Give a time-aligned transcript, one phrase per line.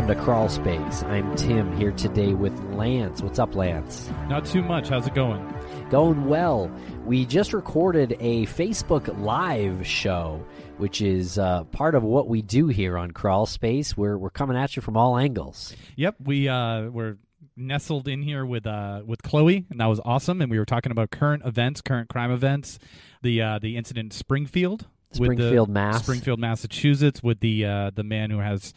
[0.00, 1.02] welcome to Crawl Space.
[1.02, 3.20] I'm Tim here today with Lance.
[3.20, 4.10] What's up, Lance?
[4.30, 4.88] Not too much.
[4.88, 5.46] How's it going?
[5.90, 6.72] Going well.
[7.04, 10.42] We just recorded a Facebook Live show,
[10.78, 13.94] which is uh, part of what we do here on Crawl Space.
[13.94, 15.76] We're, we're coming at you from all angles.
[15.96, 17.18] Yep, we uh, we're
[17.54, 20.40] nestled in here with uh, with Chloe, and that was awesome.
[20.40, 22.78] And we were talking about current events, current crime events,
[23.20, 26.02] the uh, the incident in Springfield, Springfield, the, Mass.
[26.02, 28.72] Springfield, Massachusetts, with the uh, the man who has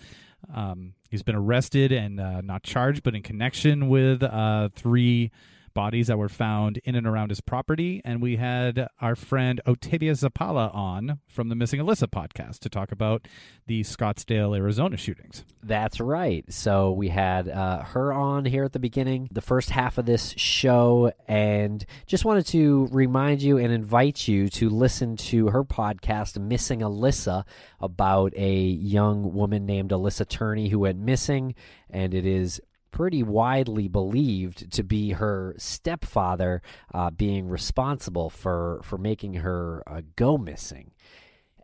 [0.53, 5.31] um, he's been arrested and uh, not charged, but in connection with uh, three
[5.73, 8.01] bodies that were found in and around his property.
[8.05, 12.91] And we had our friend Otavia Zapala on from the Missing Alyssa podcast to talk
[12.91, 13.27] about
[13.67, 15.45] the Scottsdale, Arizona shootings.
[15.61, 16.45] That's right.
[16.51, 20.33] So we had uh, her on here at the beginning, the first half of this
[20.37, 26.39] show, and just wanted to remind you and invite you to listen to her podcast,
[26.39, 27.43] Missing Alyssa,
[27.79, 31.55] about a young woman named Alyssa Turney who went missing.
[31.89, 32.59] And it is
[32.93, 36.61] pretty widely believed to be her stepfather
[36.93, 40.91] uh, being responsible for for making her uh, go missing.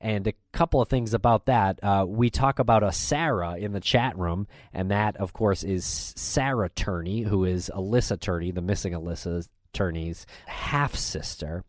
[0.01, 1.81] And a couple of things about that.
[1.83, 5.85] Uh, we talk about a Sarah in the chat room, and that, of course, is
[5.85, 11.65] Sarah Turney, who is Alyssa Turney, the missing Alyssa Turney's half sister.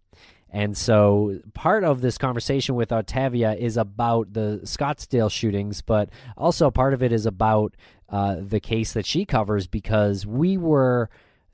[0.53, 6.71] And so part of this conversation with Otavia is about the Scottsdale shootings, but also
[6.71, 7.77] part of it is about
[8.09, 11.09] uh, the case that she covers because we were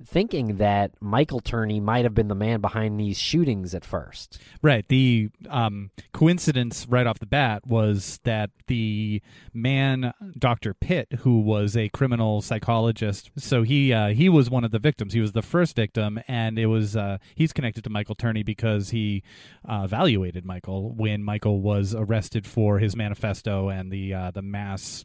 [0.05, 4.39] thinking that Michael Turney might have been the man behind these shootings at first.
[4.63, 4.87] Right.
[4.89, 9.23] The um, coincidence right off the bat was that the
[9.55, 10.75] man, Dr.
[10.75, 15.13] Pitt, who was a criminal psychologist, so he uh, he was one of the victims.
[15.13, 18.91] He was the first victim, and it was uh, he's connected to Michael Turney because
[18.91, 19.23] he
[19.69, 25.05] uh, evaluated Michael when Michael was arrested for his manifesto and the uh, the mass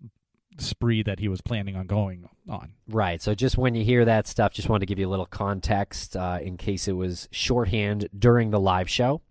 [0.58, 2.74] spree that he was planning on going on.
[2.88, 3.22] Right.
[3.22, 6.16] So just when you hear that stuff, just wanted to give you a little context
[6.16, 9.22] uh, in case it was shorthand during the live show.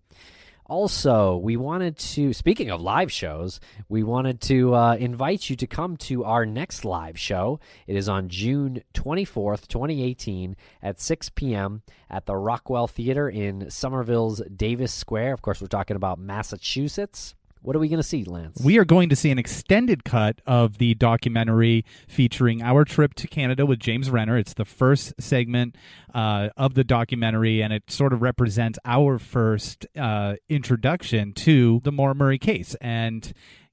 [0.71, 3.59] Also, we wanted to, speaking of live shows,
[3.89, 7.59] we wanted to uh, invite you to come to our next live show.
[7.89, 11.83] It is on June 24th, 2018, at 6 p.m.
[12.09, 15.33] at the Rockwell Theater in Somerville's Davis Square.
[15.33, 17.35] Of course, we're talking about Massachusetts.
[17.63, 18.61] What are we going to see, Lance?
[18.65, 23.29] We are going to see an extended cut of the documentary featuring our trip to
[23.29, 24.39] Canada with James Renner.
[24.39, 25.77] It's the first segment
[26.15, 31.93] uh, of the documentary, and it sort of represents our first uh, introduction to the
[31.93, 32.75] Maura Murray case.
[32.81, 33.33] And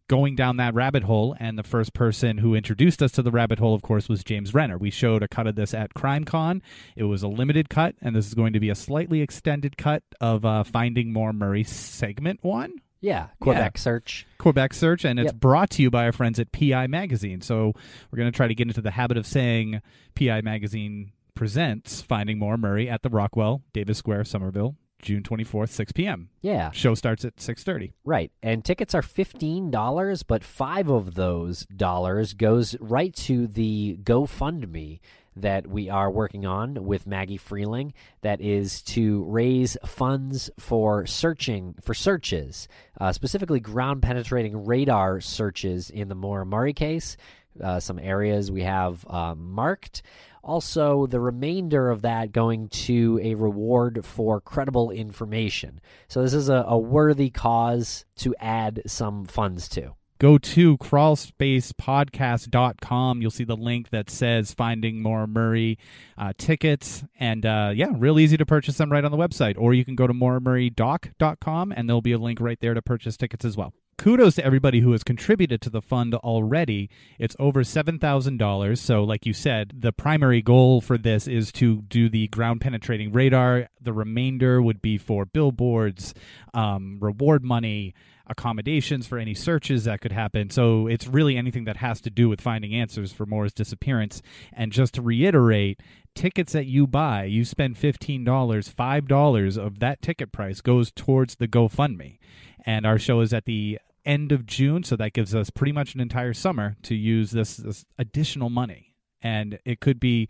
[0.10, 1.36] going down that rabbit hole.
[1.40, 4.54] And the first person who introduced us to the rabbit hole, of course, was James
[4.54, 4.78] Renner.
[4.78, 6.62] We showed a cut of this at CrimeCon.
[6.96, 10.04] It was a limited cut, and this is going to be a slightly extended cut
[10.22, 12.82] of uh, Finding Maura Murray segment one.
[13.02, 14.26] Yeah, Quebec Search.
[14.40, 15.40] Quebec Search, and it's Yep.
[15.40, 17.42] brought to you by our friends at PI Magazine.
[17.42, 17.74] So
[18.12, 19.82] we're going to try to get into the habit of saying
[20.16, 25.92] PI Magazine presents Finding Maura Murray at the Rockwell, Davis Square, Somerville, June 24th, 6
[25.92, 26.30] p.m.
[26.42, 27.94] Yeah, Show starts at 6.30.
[28.04, 28.32] right.
[28.42, 35.00] And tickets are $15, but 5 of those dollars goes right to the GoFundMe
[35.36, 37.92] that we are working on with Maggie Freleng
[38.22, 42.68] that is to raise funds for searching for searches,
[43.00, 47.18] uh, specifically ground penetrating radar searches in the Murray case.
[47.64, 50.02] Uh, some areas we have uh, marked.
[50.48, 55.82] Also, the remainder of that going to a reward for credible information.
[56.08, 59.94] So, this is a, a worthy cause to add some funds to.
[60.20, 63.22] Go to crawlspacepodcast.com.
[63.22, 65.78] You'll see the link that says Finding Maura Murray
[66.18, 67.04] uh, tickets.
[67.20, 69.60] And uh, yeah, real easy to purchase them right on the website.
[69.60, 73.16] Or you can go to mauramurraydoc.com and there'll be a link right there to purchase
[73.16, 73.74] tickets as well.
[73.98, 76.88] Kudos to everybody who has contributed to the fund already.
[77.18, 78.78] It's over $7,000.
[78.78, 83.12] So, like you said, the primary goal for this is to do the ground penetrating
[83.12, 83.70] radar.
[83.82, 86.14] The remainder would be for billboards,
[86.54, 87.96] um, reward money,
[88.28, 90.52] accommodations for any searches that could happen.
[90.52, 94.22] So it's really anything that has to do with finding answers for Maura's disappearance.
[94.54, 95.82] And just to reiterate,
[96.14, 101.48] tickets that you buy, you spend $15, $5 of that ticket price goes towards the
[101.48, 102.20] GoFundMe.
[102.66, 105.94] And our show is at the end of June, so that gives us pretty much
[105.94, 108.96] an entire summer to use this, this additional money.
[109.22, 110.30] And it could be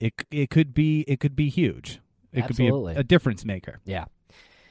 [0.00, 2.00] it it could be it could be huge.
[2.32, 2.94] It Absolutely.
[2.94, 3.80] could be a, a difference maker.
[3.84, 4.06] Yeah.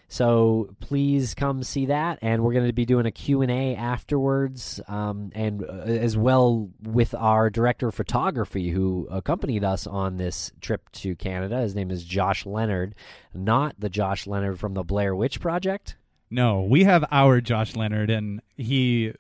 [0.07, 5.31] So please come see that, and we're going to be doing a Q&A afterwards, um,
[5.33, 10.91] and uh, as well with our director of photography who accompanied us on this trip
[10.93, 11.59] to Canada.
[11.61, 12.93] His name is Josh Leonard,
[13.33, 15.97] not the Josh Leonard from the Blair Witch Project.
[16.29, 19.13] No, we have our Josh Leonard, and he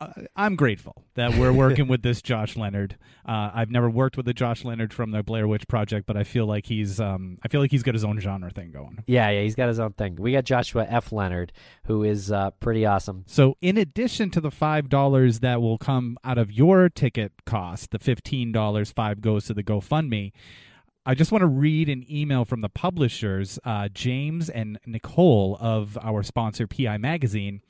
[0.00, 2.96] uh, I'm grateful that we're working with this Josh Leonard.
[3.26, 6.24] Uh, I've never worked with a Josh Leonard from the Blair Witch Project, but I
[6.24, 9.02] feel like he's um, I feel like he's got his own genre thing going.
[9.06, 10.16] Yeah, yeah, he's got his own thing.
[10.16, 11.12] We got Joshua F.
[11.12, 11.52] Leonard,
[11.86, 13.24] who is uh, pretty awesome.
[13.26, 17.90] So, in addition to the five dollars that will come out of your ticket cost,
[17.90, 20.32] the fifteen dollars, five goes to the GoFundMe.
[21.08, 25.96] I just want to read an email from the publishers, uh, James and Nicole of
[26.02, 27.62] our sponsor, PI Magazine.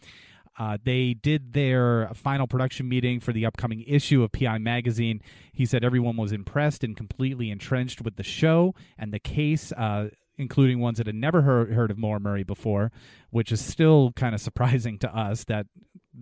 [0.59, 5.23] Uh, they did their final production meeting for the upcoming issue of PI Magazine.
[5.53, 9.71] He said everyone was impressed and completely entrenched with the show and the case.
[9.71, 10.09] Uh,
[10.41, 12.93] including ones that had never heard, heard of Maura Murray before,
[13.31, 15.67] which is still kind of surprising to us that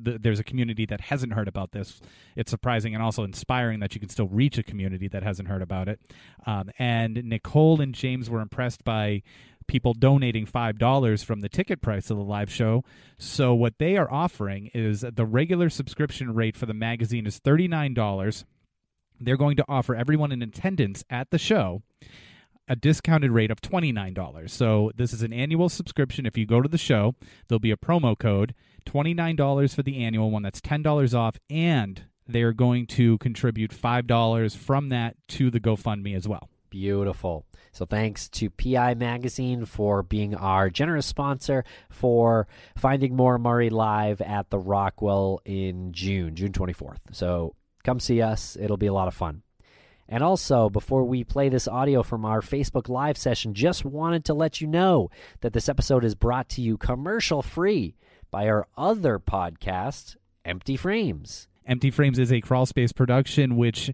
[0.04, 2.00] th- there's a community that hasn't heard about this.
[2.34, 5.62] It's surprising and also inspiring that you can still reach a community that hasn't heard
[5.62, 6.00] about it.
[6.46, 9.22] Um, and Nicole and James were impressed by
[9.66, 12.84] people donating $5 from the ticket price of the live show.
[13.18, 18.44] So, what they are offering is the regular subscription rate for the magazine is $39.
[19.20, 21.82] They're going to offer everyone in attendance at the show
[22.68, 24.50] a discounted rate of $29.
[24.50, 26.26] So, this is an annual subscription.
[26.26, 27.14] If you go to the show,
[27.48, 28.54] there'll be a promo code
[28.86, 30.42] $29 for the annual one.
[30.42, 31.38] That's $10 off.
[31.50, 36.48] And they are going to contribute $5 from that to the GoFundMe as well.
[36.70, 37.44] Beautiful.
[37.72, 44.20] So thanks to PI Magazine for being our generous sponsor for Finding Maura Murray live
[44.20, 46.98] at the Rockwell in June, June 24th.
[47.12, 47.54] So
[47.84, 48.56] come see us.
[48.58, 49.42] It'll be a lot of fun.
[50.08, 54.34] And also, before we play this audio from our Facebook Live session, just wanted to
[54.34, 55.10] let you know
[55.40, 57.96] that this episode is brought to you commercial free
[58.36, 61.48] by our other podcast, Empty Frames.
[61.64, 63.90] Empty Frames is a crawl space production which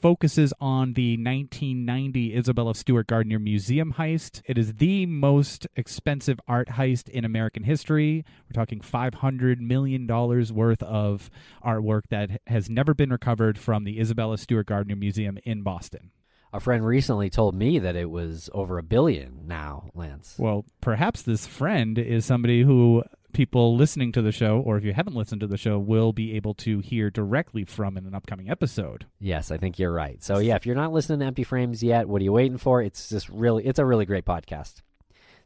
[0.00, 4.42] focuses on the 1990 Isabella Stewart Gardner Museum heist.
[4.46, 8.24] It is the most expensive art heist in American history.
[8.48, 11.30] We're talking $500 million worth of
[11.64, 16.10] artwork that has never been recovered from the Isabella Stewart Gardner Museum in Boston.
[16.52, 20.34] A friend recently told me that it was over a billion now, Lance.
[20.36, 24.92] Well, perhaps this friend is somebody who people listening to the show, or if you
[24.92, 28.50] haven't listened to the show, will be able to hear directly from in an upcoming
[28.50, 29.06] episode.
[29.18, 30.22] Yes, I think you're right.
[30.22, 32.82] So yeah, if you're not listening to Empty Frames yet, what are you waiting for?
[32.82, 34.82] It's just really, it's a really great podcast.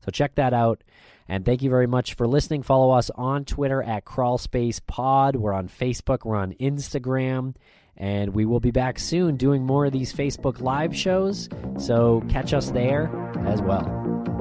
[0.05, 0.83] So check that out.
[1.29, 2.63] And thank you very much for listening.
[2.63, 5.35] Follow us on Twitter at Crawlspace Pod.
[5.37, 6.25] We're on Facebook.
[6.25, 7.57] We're on Instagram.
[7.97, 11.49] And we will be back soon doing more of these Facebook Live shows.
[11.79, 13.11] So catch us there
[13.47, 14.36] as well.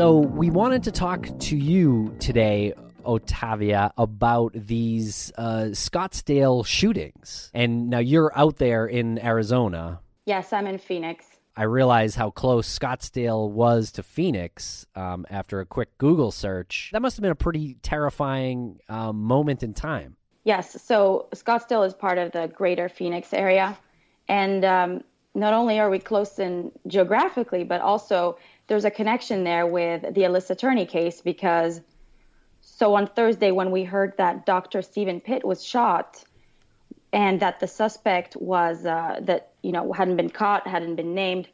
[0.00, 2.72] So, we wanted to talk to you today,
[3.04, 7.50] Otavia, about these uh, Scottsdale shootings.
[7.52, 10.00] And now you're out there in Arizona.
[10.24, 11.26] Yes, I'm in Phoenix.
[11.54, 16.88] I realize how close Scottsdale was to Phoenix um, after a quick Google search.
[16.94, 20.16] That must have been a pretty terrifying um, moment in time.
[20.44, 23.76] Yes, so Scottsdale is part of the greater Phoenix area.
[24.28, 25.04] And um,
[25.34, 28.38] not only are we close in geographically, but also
[28.70, 31.80] there's a connection there with the Alyssa Turney case because
[32.60, 34.80] so on Thursday when we heard that Dr.
[34.80, 36.22] Steven Pitt was shot
[37.12, 41.48] and that the suspect was uh, that you know hadn't been caught, hadn't been named,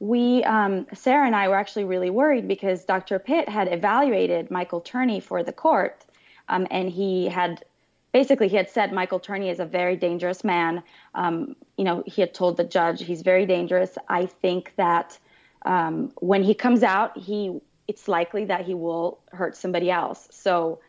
[0.00, 3.20] we um, Sarah and I were actually really worried because Dr.
[3.20, 6.04] Pitt had evaluated Michael Turney for the court,
[6.48, 7.64] um, and he had
[8.10, 10.82] basically he had said Michael Turney is a very dangerous man.
[11.14, 13.96] Um, you know, he had told the judge he's very dangerous.
[14.08, 15.20] I think that
[15.62, 20.28] um, when he comes out, he it's likely that he will hurt somebody else.
[20.30, 20.80] So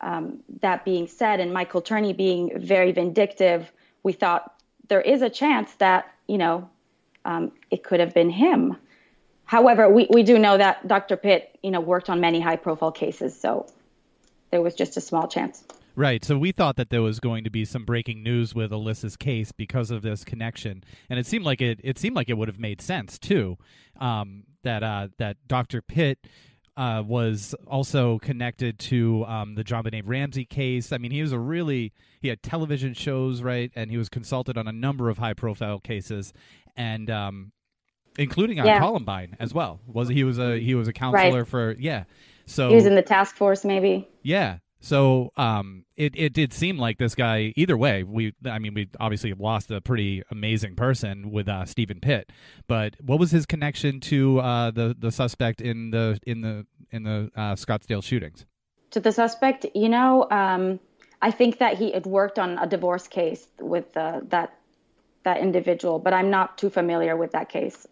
[0.00, 3.70] um, that being said, and Michael Turney being very vindictive,
[4.02, 4.54] we thought
[4.88, 6.68] there is a chance that you know
[7.24, 8.76] um, it could have been him.
[9.44, 11.16] However, we, we do know that Dr.
[11.16, 13.66] Pitt, you know, worked on many high profile cases, so
[14.50, 15.62] there was just a small chance.
[15.96, 16.22] Right.
[16.22, 19.50] So we thought that there was going to be some breaking news with Alyssa's case
[19.50, 21.80] because of this connection, and it seemed like it.
[21.82, 23.56] It seemed like it would have made sense too.
[23.98, 25.80] Um, that uh, that Dr.
[25.80, 26.26] Pitt
[26.76, 30.92] uh, was also connected to um, the JonBenét Ramsey case.
[30.92, 34.58] I mean, he was a really he had television shows, right, and he was consulted
[34.58, 36.34] on a number of high profile cases,
[36.76, 37.52] and um,
[38.18, 38.78] including on yeah.
[38.78, 39.80] Columbine as well.
[39.86, 41.48] Was he was a he was a counselor right.
[41.48, 42.04] for yeah.
[42.44, 44.06] So he was in the task force, maybe.
[44.22, 47.52] Yeah, so um, it it did seem like this guy.
[47.56, 52.00] Either way, we I mean we obviously lost a pretty amazing person with uh, Steven
[52.00, 52.30] Pitt.
[52.66, 57.04] But what was his connection to uh, the the suspect in the in the in
[57.04, 58.44] the uh, Scottsdale shootings?
[58.92, 60.78] To the suspect, you know, um,
[61.20, 64.54] I think that he had worked on a divorce case with uh, that
[65.24, 67.86] that individual, but I'm not too familiar with that case.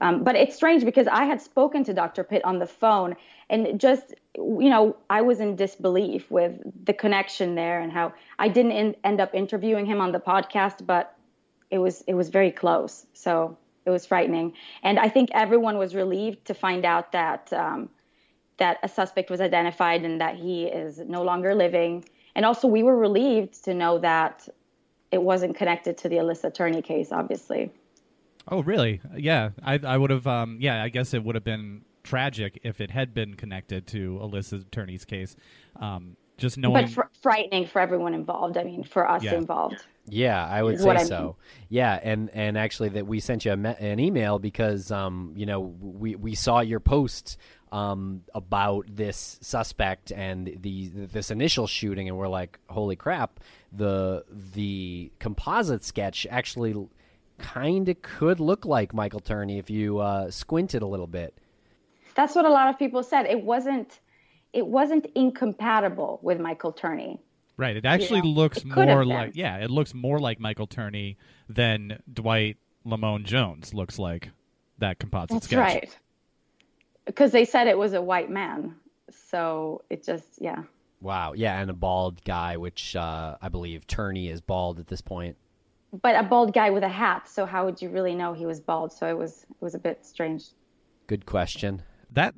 [0.00, 2.22] Um, but it's strange because I had spoken to Dr.
[2.22, 3.16] Pitt on the phone
[3.50, 8.48] and just, you know, I was in disbelief with the connection there and how I
[8.48, 11.16] didn't in, end up interviewing him on the podcast, but
[11.70, 13.06] it was it was very close.
[13.12, 17.88] So it was frightening, and I think everyone was relieved to find out that um,
[18.58, 22.04] that a suspect was identified and that he is no longer living.
[22.34, 24.48] And also, we were relieved to know that
[25.10, 27.72] it wasn't connected to the Alyssa Turney case, obviously.
[28.50, 29.00] Oh, really?
[29.16, 30.26] Yeah, I, I would have.
[30.26, 34.18] Um, yeah, I guess it would have been tragic if it had been connected to
[34.22, 35.36] Alyssa Turney's case.
[35.76, 38.56] Um, just knowing, but fr- frightening for everyone involved.
[38.56, 39.34] I mean, for us Yeah.
[39.34, 39.84] involved.
[40.06, 41.20] Yeah, I would say what I so.
[41.20, 41.34] mean.
[41.68, 45.44] Yeah, and and actually that we sent you a me- an email because um you
[45.46, 47.36] know we we saw your post
[47.72, 53.40] um about this suspect and the this initial shooting and we're like holy crap
[53.72, 54.24] the
[54.54, 56.74] the composite sketch actually
[57.38, 61.38] kind of could look like Michael Turney if you uh, squinted a little bit.
[62.14, 63.26] That's what a lot of people said.
[63.26, 64.00] It wasn't.
[64.52, 67.20] It wasn't incompatible with Michael Turney.
[67.56, 67.76] right?
[67.76, 71.16] It actually Yeah, looks it more like yeah, it looks more like Michael Turney
[71.48, 74.30] than Dwight Lamon Jones looks like
[74.78, 75.60] that composite sketch.
[75.60, 75.82] That's sketch.
[75.82, 75.98] right.
[77.04, 78.74] Because they said it was a white man,
[79.30, 80.62] so it just yeah.
[81.00, 85.00] Wow, yeah, and a bald guy, which uh, I believe Turney is bald at this
[85.00, 85.36] point.
[85.92, 88.60] But a bald guy with a hat, so how would you really know he was
[88.60, 88.92] bald?
[88.92, 90.44] So it was it was a bit strange.
[91.06, 91.82] Good question.
[92.10, 92.34] That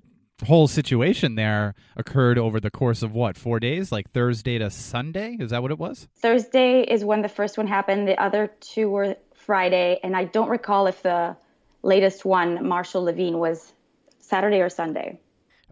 [0.46, 5.36] whole situation there occurred over the course of what four days, like Thursday to Sunday.
[5.40, 6.08] Is that what it was?
[6.16, 8.06] Thursday is when the first one happened.
[8.08, 11.36] The other two were Friday, and I don't recall if the
[11.82, 13.72] latest one, Marshall Levine, was
[14.20, 15.18] Saturday or Sunday.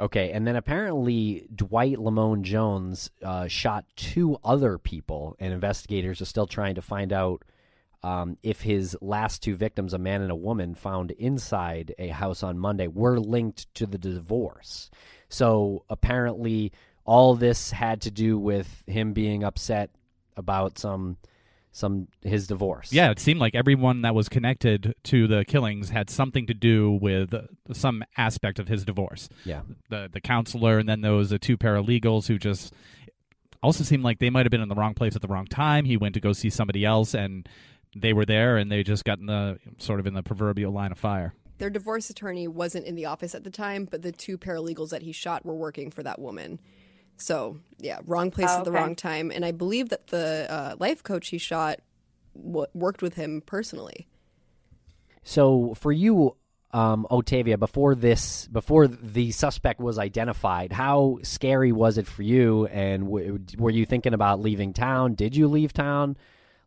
[0.00, 6.24] Okay, and then apparently Dwight Lamon Jones uh, shot two other people, and investigators are
[6.24, 7.42] still trying to find out
[8.02, 12.42] um, if his last two victims, a man and a woman, found inside a house
[12.42, 14.90] on Monday, were linked to the divorce.
[15.28, 16.72] So apparently,
[17.04, 19.90] all this had to do with him being upset
[20.36, 21.16] about some
[21.70, 22.92] some his divorce.
[22.92, 26.98] Yeah, it seemed like everyone that was connected to the killings had something to do
[27.00, 27.34] with
[27.72, 29.28] some aspect of his divorce.
[29.44, 29.60] yeah.
[29.90, 32.72] The the counselor, and then was the two paralegals who just
[33.62, 35.84] also seemed like they might have been in the wrong place at the wrong time.
[35.84, 37.48] He went to go see somebody else, and
[37.96, 40.92] they were there, and they just got in the sort of in the proverbial line
[40.92, 41.34] of fire.
[41.58, 45.02] Their divorce attorney wasn't in the office at the time, but the two paralegals that
[45.02, 46.60] he shot were working for that woman.
[47.16, 48.78] So, yeah, wrong place Oh, at the okay.
[48.78, 49.32] wrong time.
[49.34, 51.80] And I believe that the uh, life coach he shot
[52.40, 54.06] w- worked with him personally.
[55.24, 56.36] So for you,
[56.72, 62.66] um, Otavia, before this, before the suspect was identified, how scary was it for you?
[62.66, 65.14] And w- were you thinking about leaving town?
[65.14, 66.16] Did you leave town?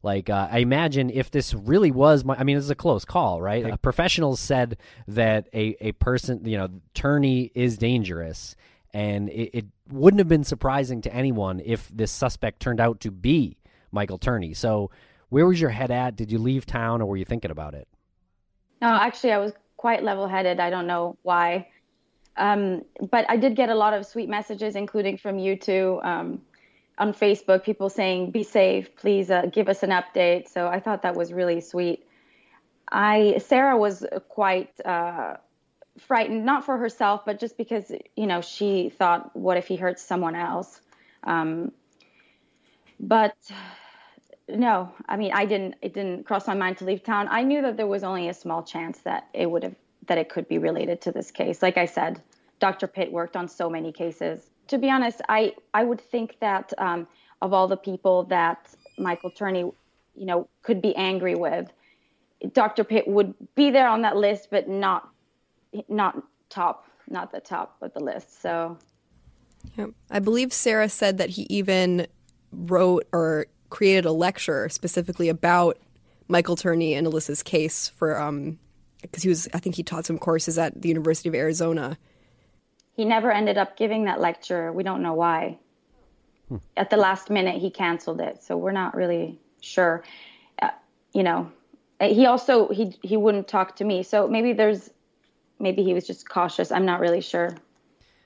[0.03, 3.05] Like, uh, I imagine if this really was, my, I mean, this is a close
[3.05, 3.65] call, right?
[3.65, 4.77] Uh, professionals said
[5.07, 8.55] that a, a person, you know, Turney is dangerous,
[8.93, 13.11] and it, it wouldn't have been surprising to anyone if this suspect turned out to
[13.11, 13.57] be
[13.91, 14.53] Michael Turney.
[14.53, 14.89] So,
[15.29, 16.15] where was your head at?
[16.15, 17.87] Did you leave town, or were you thinking about it?
[18.81, 20.59] No, actually, I was quite level headed.
[20.59, 21.67] I don't know why.
[22.37, 26.41] Um, but I did get a lot of sweet messages, including from you two um,
[27.01, 30.47] on Facebook, people saying, be safe, please uh, give us an update.
[30.47, 32.05] So I thought that was really sweet.
[32.91, 35.37] I Sarah was quite uh,
[35.97, 40.03] frightened, not for herself, but just because, you know, she thought, what if he hurts
[40.03, 40.79] someone else?
[41.23, 41.71] Um,
[42.99, 43.35] but
[44.47, 45.75] no, I mean, I didn't.
[45.81, 47.27] It didn't cross my mind to leave town.
[47.31, 50.29] I knew that there was only a small chance that it would have that it
[50.29, 51.63] could be related to this case.
[51.63, 52.21] Like I said,
[52.59, 52.85] Dr.
[52.85, 54.50] Pitt worked on so many cases.
[54.71, 57.05] To be honest, I I would think that um,
[57.41, 59.69] of all the people that Michael Turney,
[60.15, 61.69] you know, could be angry with,
[62.53, 62.85] Dr.
[62.85, 65.09] Pitt would be there on that list, but not
[65.89, 68.41] not top, not the top of the list.
[68.41, 68.77] So
[69.77, 69.87] Yeah.
[70.09, 72.07] I believe Sarah said that he even
[72.53, 75.77] wrote or created a lecture specifically about
[76.29, 78.57] Michael Turney and Alyssa's case for um
[79.01, 81.97] because he was I think he taught some courses at the University of Arizona.
[83.01, 84.71] He never ended up giving that lecture.
[84.71, 85.57] We don't know why.
[86.77, 90.03] At the last minute, he canceled it, so we're not really sure.
[90.61, 90.69] Uh,
[91.11, 91.51] you know,
[91.99, 94.91] Uh, he also he he wouldn't talk to me, so maybe there's
[95.59, 96.71] maybe he was just cautious.
[96.71, 97.55] I'm not really sure.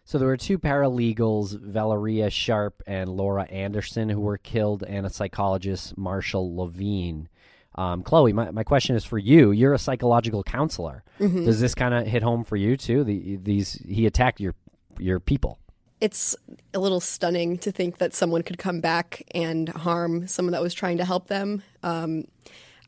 [0.06, 5.10] So there were two paralegals, Veleria Sharp and Laura Anderson, who were killed, and a
[5.10, 7.30] psychologist, Marshall Levine.
[7.78, 9.52] Um, Chloe, my, my question is for you.
[9.52, 11.04] You're a psychological counselor.
[11.20, 13.04] Does this kind of hit home for you too?
[13.04, 14.54] The, these he attacked your
[15.00, 15.60] your people.
[16.02, 16.36] It's
[16.74, 20.74] a little stunning to think that someone could come back and harm someone that was
[20.74, 21.64] trying to help them.
[21.84, 22.26] Um,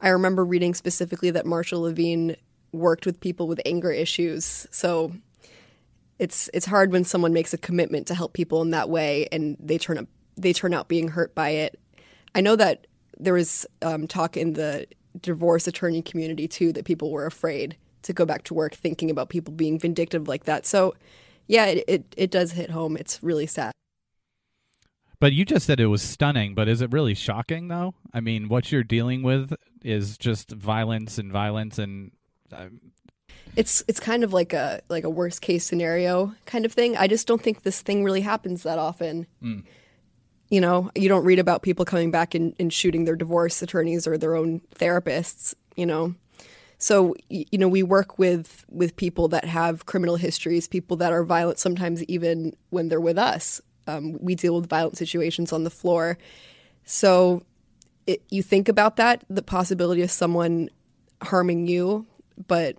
[0.01, 2.35] I remember reading specifically that Marshall Levine
[2.71, 4.67] worked with people with anger issues.
[4.71, 5.13] So
[6.19, 9.55] it's it's hard when someone makes a commitment to help people in that way and
[9.59, 11.79] they turn up they turn out being hurt by it.
[12.35, 12.87] I know that
[13.17, 14.85] there was um, talk in the
[15.19, 19.29] divorce attorney community too that people were afraid to go back to work thinking about
[19.29, 20.65] people being vindictive like that.
[20.65, 20.95] So
[21.47, 22.97] yeah, it, it, it does hit home.
[22.97, 23.71] It's really sad.
[25.19, 27.95] But you just said it was stunning, but is it really shocking though?
[28.13, 32.11] I mean, what you're dealing with is just violence and violence and
[32.51, 32.67] uh,
[33.55, 36.95] it's it's kind of like a like a worst case scenario kind of thing.
[36.95, 39.25] I just don't think this thing really happens that often.
[39.41, 39.63] Mm.
[40.49, 44.07] You know, you don't read about people coming back and, and shooting their divorce attorneys
[44.07, 46.13] or their own therapists, you know.
[46.77, 51.23] So you know, we work with with people that have criminal histories, people that are
[51.23, 53.61] violent sometimes even when they're with us.
[53.87, 56.17] Um, we deal with violent situations on the floor.
[56.83, 57.43] So
[58.05, 60.69] it, you think about that, the possibility of someone
[61.21, 62.05] harming you,
[62.47, 62.77] but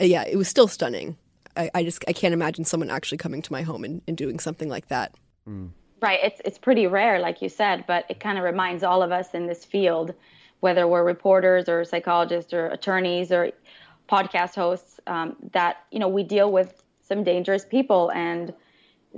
[0.00, 1.16] uh, yeah, it was still stunning.
[1.56, 4.38] I, I, just I can't imagine someone actually coming to my home and, and doing
[4.38, 5.14] something like that.
[5.48, 5.70] Mm.
[6.00, 6.20] Right.
[6.22, 9.34] It's it's pretty rare, like you said, but it kind of reminds all of us
[9.34, 10.14] in this field,
[10.60, 13.50] whether we're reporters or psychologists or attorneys or
[14.08, 18.52] podcast hosts, um, that you know we deal with some dangerous people and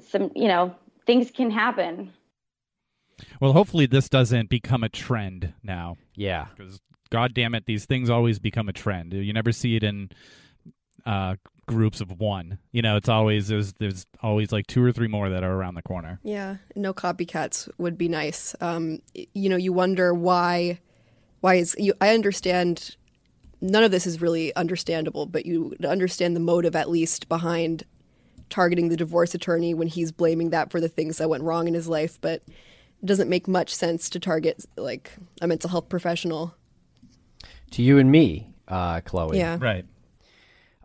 [0.09, 0.75] some you know
[1.07, 2.13] things can happen.
[3.41, 5.97] Well, hopefully this doesn't become a trend now.
[6.15, 6.47] Yeah.
[6.57, 6.81] Because
[7.11, 9.13] God damn it, these things always become a trend.
[9.13, 10.11] You never see it in
[11.05, 12.59] uh, groups of one.
[12.73, 15.75] You know, it's always there's there's always like two or three more that are around
[15.75, 16.21] the corner.
[16.23, 18.55] Yeah, no copycats would be nice.
[18.61, 20.81] Um, you know, you wonder why
[21.41, 22.97] why is you I understand
[23.61, 27.85] none of this is really understandable, but you understand the motive at least behind
[28.49, 31.75] targeting the divorce attorney when he's blaming that for the things that went wrong in
[31.75, 36.55] his life, but it doesn't make much sense to target like a mental health professional.
[37.73, 39.39] To you and me, uh, Chloe.
[39.39, 39.59] Yeah.
[39.61, 39.87] Right.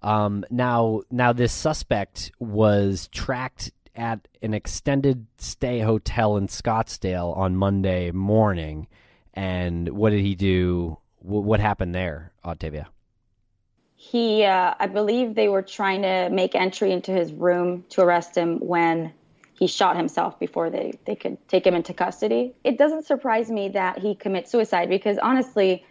[0.04, 7.56] Um, now, now this suspect was tracked at an extended stay hotel in Scottsdale on
[7.56, 8.88] Monday morning.
[9.36, 10.98] And what did he do?
[11.26, 12.88] what happened there, Octavia?
[13.96, 18.36] He, uh, I believe they were trying to make entry into his room to arrest
[18.36, 19.12] him when
[19.58, 22.54] he shot himself before they, they could take him into custody.
[22.64, 25.84] It doesn't surprise me that he commits suicide because honestly,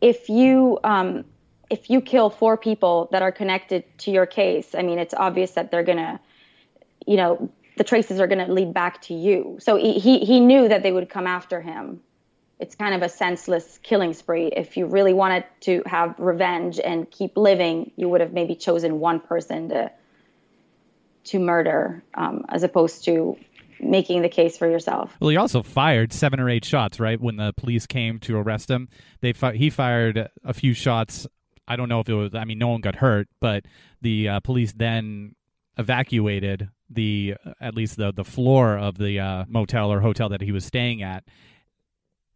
[0.00, 1.24] if you um,
[1.70, 5.52] if you kill four people that are connected to your case, I mean, it's obvious
[5.52, 6.20] that they're gonna,
[7.06, 9.58] you know, the traces are gonna lead back to you.
[9.60, 12.00] So he he, he knew that they would come after him.
[12.62, 14.46] It's kind of a senseless killing spree.
[14.46, 19.00] If you really wanted to have revenge and keep living, you would have maybe chosen
[19.00, 19.90] one person to
[21.24, 23.36] to murder, um, as opposed to
[23.78, 25.16] making the case for yourself.
[25.20, 27.20] Well, he also fired seven or eight shots, right?
[27.20, 28.88] When the police came to arrest him,
[29.20, 31.26] they fi- he fired a few shots
[31.66, 32.34] I don't know if it was.
[32.34, 33.64] I mean, no one got hurt, but
[34.00, 35.34] the uh, police then
[35.78, 40.52] evacuated the at least the the floor of the uh, motel or hotel that he
[40.52, 41.24] was staying at.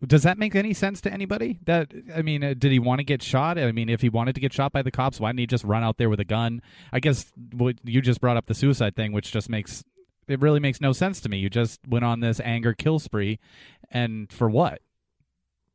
[0.06, 1.58] Does that make any sense to anybody?
[1.64, 3.58] That I mean, uh, did he want to get shot?
[3.58, 5.64] I mean, if he wanted to get shot by the cops, why didn't he just
[5.64, 6.62] run out there with a gun?
[6.92, 9.82] I guess what you just brought up the suicide thing, which just makes
[10.28, 11.38] it really makes no sense to me.
[11.38, 13.38] You just went on this anger kill spree,
[13.90, 14.80] and for what?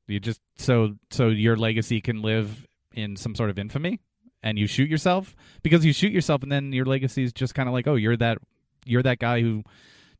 [0.08, 4.00] You just so so your legacy can live in some sort of infamy
[4.44, 7.70] and you shoot yourself because you shoot yourself and then your legacy is just kind
[7.70, 8.38] of like oh you're that
[8.86, 9.63] you're that guy who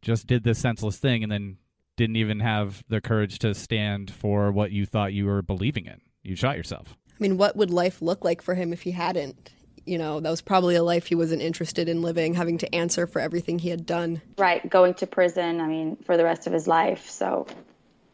[0.02, 1.58] just did this senseless thing and then
[2.01, 6.01] didn't even have the courage to stand for what you thought you were believing in.
[6.23, 6.97] You shot yourself.
[7.09, 9.51] I mean what would life look like for him if he hadn't?
[9.85, 13.05] You know that was probably a life he wasn't interested in living having to answer
[13.05, 14.19] for everything he had done.
[14.39, 17.07] Right going to prison i mean for the rest of his life.
[17.07, 17.45] So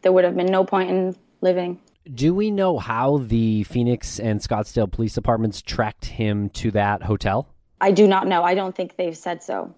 [0.02, 1.80] there would have been no point in living.
[2.12, 7.48] Do we know how the Phoenix and Scottsdale police departments tracked him to that hotel?
[7.80, 8.42] I do not know.
[8.42, 9.74] I don't think they've said so.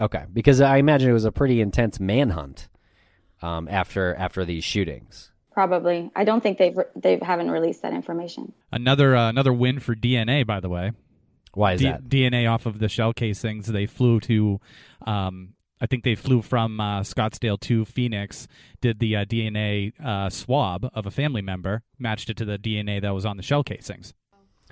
[0.00, 2.68] Okay, because I imagine it was a pretty intense manhunt
[3.42, 5.30] um, after after these shootings.
[5.52, 6.10] Probably.
[6.14, 8.52] I don't think they've they haven't released that information.
[8.72, 10.92] Another uh, another win for DNA, by the way.
[11.52, 12.08] Why is D- that?
[12.08, 13.66] DNA off of the shell casings.
[13.66, 14.60] They flew to
[15.06, 18.46] um, I think they flew from uh, Scottsdale to Phoenix,
[18.80, 23.00] did the uh, DNA uh, swab of a family member, matched it to the DNA
[23.00, 24.12] that was on the shell casings.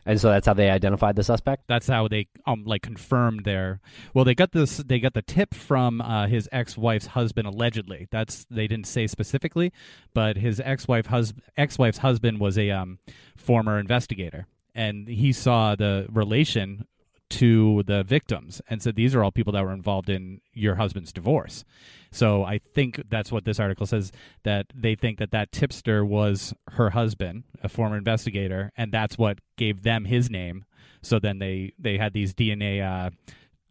[0.09, 1.65] And so that's how they identified the suspect.
[1.69, 3.81] That's how they um like confirmed their.
[4.15, 4.79] Well, they got this.
[4.79, 8.09] They got the tip from uh, his ex-wife's husband allegedly.
[8.11, 9.71] That's they didn't say specifically,
[10.15, 13.01] but his ex-wife hus- ex-wife's husband was a um,
[13.37, 16.87] former investigator, and he saw the relation
[17.31, 21.13] to the victims and said these are all people that were involved in your husband's
[21.13, 21.65] divorce.
[22.11, 24.13] So I think that's what this article says
[24.45, 29.39] that they think that that tipster was her husband, a former investigator, and that's what
[29.57, 30.65] gave them his name
[31.03, 32.83] So then they they had these DNA.
[32.83, 33.11] Uh,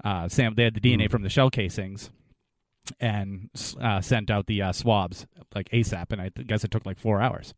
[0.07, 2.11] uh, Sam, they had the DNA from the shell casings,
[2.99, 3.49] and
[3.81, 6.11] uh, sent out the uh, swabs like ASAP.
[6.11, 7.53] And I th- guess it took like four hours.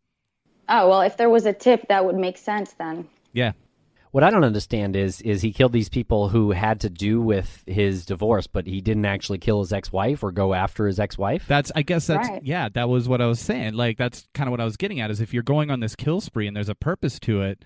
[0.70, 3.08] Oh well, if there was a tip, that would make sense then.
[3.34, 3.52] Yeah,
[4.12, 7.64] What I don't understand is is he killed these people who had to do with
[7.68, 11.46] his divorce, but he didn't actually kill his ex-wife or go after his ex-wife.
[11.48, 12.42] That's I guess that's Right.
[12.44, 13.74] yeah, that was what I was saying.
[13.76, 15.96] Like that's kind of what I was getting at is if you're going on this
[15.96, 17.64] kill spree and there's a purpose to it.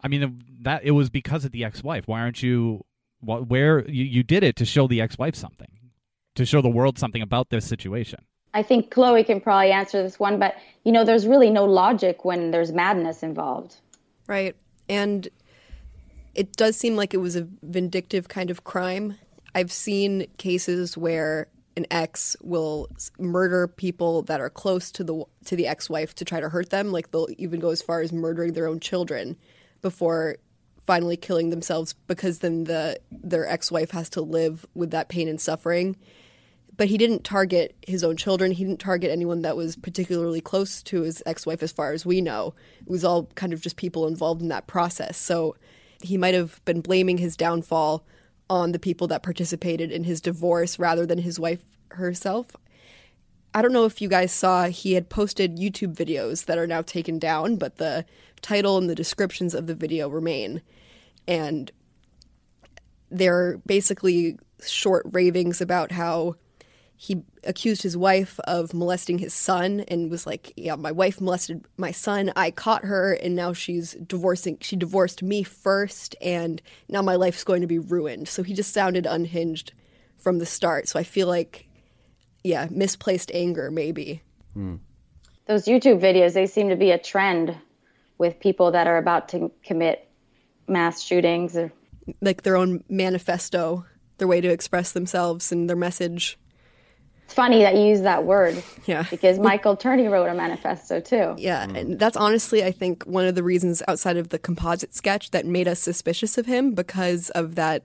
[0.00, 2.06] I mean that it was because of the ex-wife.
[2.06, 2.84] Why aren't you
[3.20, 5.68] wh- where you, you did it to show the ex-wife something.
[6.36, 8.24] To show the world something about this situation.
[8.52, 10.54] I think Chloe can probably answer this one, but
[10.84, 13.74] you know, there's really no logic when there's madness involved.
[14.28, 14.54] Right.
[14.88, 15.28] And
[16.34, 19.16] it does seem like it was a vindictive kind of crime.
[19.54, 25.56] I've seen cases where an ex will murder people that are close to the to
[25.56, 28.52] the ex-wife to try to hurt them, like they'll even go as far as murdering
[28.52, 29.36] their own children
[29.82, 30.36] before
[30.86, 35.40] finally killing themselves because then the their ex-wife has to live with that pain and
[35.40, 35.96] suffering
[36.76, 38.52] but he didn't target his own children.
[38.52, 42.04] He didn't target anyone that was particularly close to his ex wife, as far as
[42.04, 42.54] we know.
[42.80, 45.16] It was all kind of just people involved in that process.
[45.16, 45.56] So
[46.02, 48.04] he might have been blaming his downfall
[48.50, 52.56] on the people that participated in his divorce rather than his wife herself.
[53.54, 56.82] I don't know if you guys saw, he had posted YouTube videos that are now
[56.82, 58.04] taken down, but the
[58.42, 60.60] title and the descriptions of the video remain.
[61.28, 61.70] And
[63.10, 66.34] they're basically short ravings about how
[66.96, 71.64] he accused his wife of molesting his son and was like, "Yeah, my wife molested
[71.76, 72.32] my son.
[72.36, 74.58] I caught her, and now she's divorcing.
[74.60, 78.72] She divorced me first, and now my life's going to be ruined." So he just
[78.72, 79.72] sounded unhinged
[80.16, 80.88] from the start.
[80.88, 81.66] So I feel like,
[82.42, 84.22] yeah, misplaced anger maybe.
[84.54, 84.76] Hmm.
[85.46, 87.54] Those YouTube videos, they seem to be a trend
[88.16, 90.08] with people that are about to commit
[90.66, 91.72] mass shootings or
[92.22, 93.84] Like their own manifesto,
[94.18, 96.38] their way to express themselves and their message.
[97.34, 98.62] Funny that you use that word.
[98.86, 99.04] Yeah.
[99.10, 101.34] Because Michael Turney wrote a manifesto too.
[101.38, 105.30] Yeah, and that's honestly, I think, one of the reasons outside of the composite sketch
[105.32, 107.82] that made us suspicious of him because of that.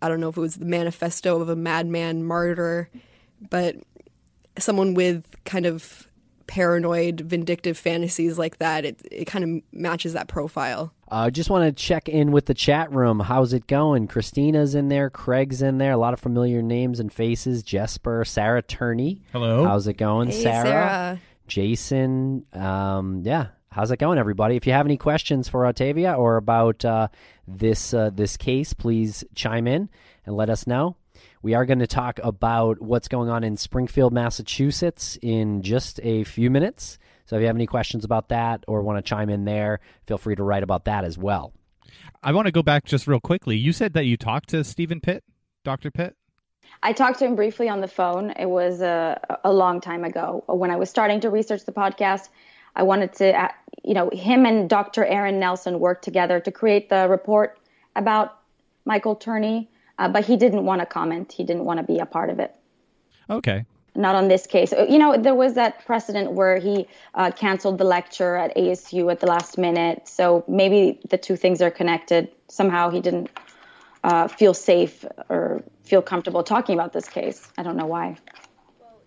[0.00, 2.88] I don't know if it was the manifesto of a madman martyr,
[3.50, 3.76] but
[4.58, 6.06] someone with kind of
[6.46, 10.92] paranoid, vindictive fantasies like that, it, it kind of matches that profile.
[11.12, 13.20] I uh, just want to check in with the chat room.
[13.20, 14.08] How's it going?
[14.08, 15.10] Christina's in there.
[15.10, 15.92] Craig's in there.
[15.92, 17.62] A lot of familiar names and faces.
[17.62, 19.20] Jesper, Sarah Turney.
[19.30, 19.62] Hello.
[19.62, 20.64] How's it going, Hey, Sarah?
[20.64, 21.20] Sarah.
[21.46, 22.46] Jason.
[22.54, 23.48] Um, yeah.
[23.70, 24.56] How's it going, everybody?
[24.56, 27.08] If you have any questions for Octavia or about uh,
[27.46, 29.90] this uh, this case, please chime in
[30.24, 30.96] and let us know.
[31.42, 36.24] We are going to talk about what's going on in Springfield, Massachusetts in just a
[36.24, 36.98] few minutes.
[37.32, 40.18] So if you have any questions about that or want to chime in there, feel
[40.18, 41.54] free to write about that as well.
[42.22, 43.56] I want to go back just real quickly.
[43.56, 45.24] You said that you talked to Steven Pitt,
[45.64, 45.90] Dr.
[45.90, 46.14] Pitt?
[46.82, 48.32] I talked to him briefly on the phone.
[48.32, 50.44] It was a, a long time ago.
[50.46, 52.28] When I was starting to research the podcast,
[52.76, 53.48] I wanted to, uh,
[53.82, 55.02] you know, him and Dr.
[55.02, 57.58] Aaron Nelson worked together to create the report
[57.96, 58.40] about
[58.84, 61.32] Michael Turney, uh, but he didn't want to comment.
[61.32, 62.54] He didn't want to be a part of it.
[63.30, 63.64] Okay.
[63.94, 64.72] Not on this case.
[64.72, 69.20] You know, there was that precedent where he uh, canceled the lecture at ASU at
[69.20, 70.08] the last minute.
[70.08, 72.28] So maybe the two things are connected.
[72.48, 73.28] Somehow he didn't
[74.02, 77.46] uh, feel safe or feel comfortable talking about this case.
[77.58, 78.16] I don't know why.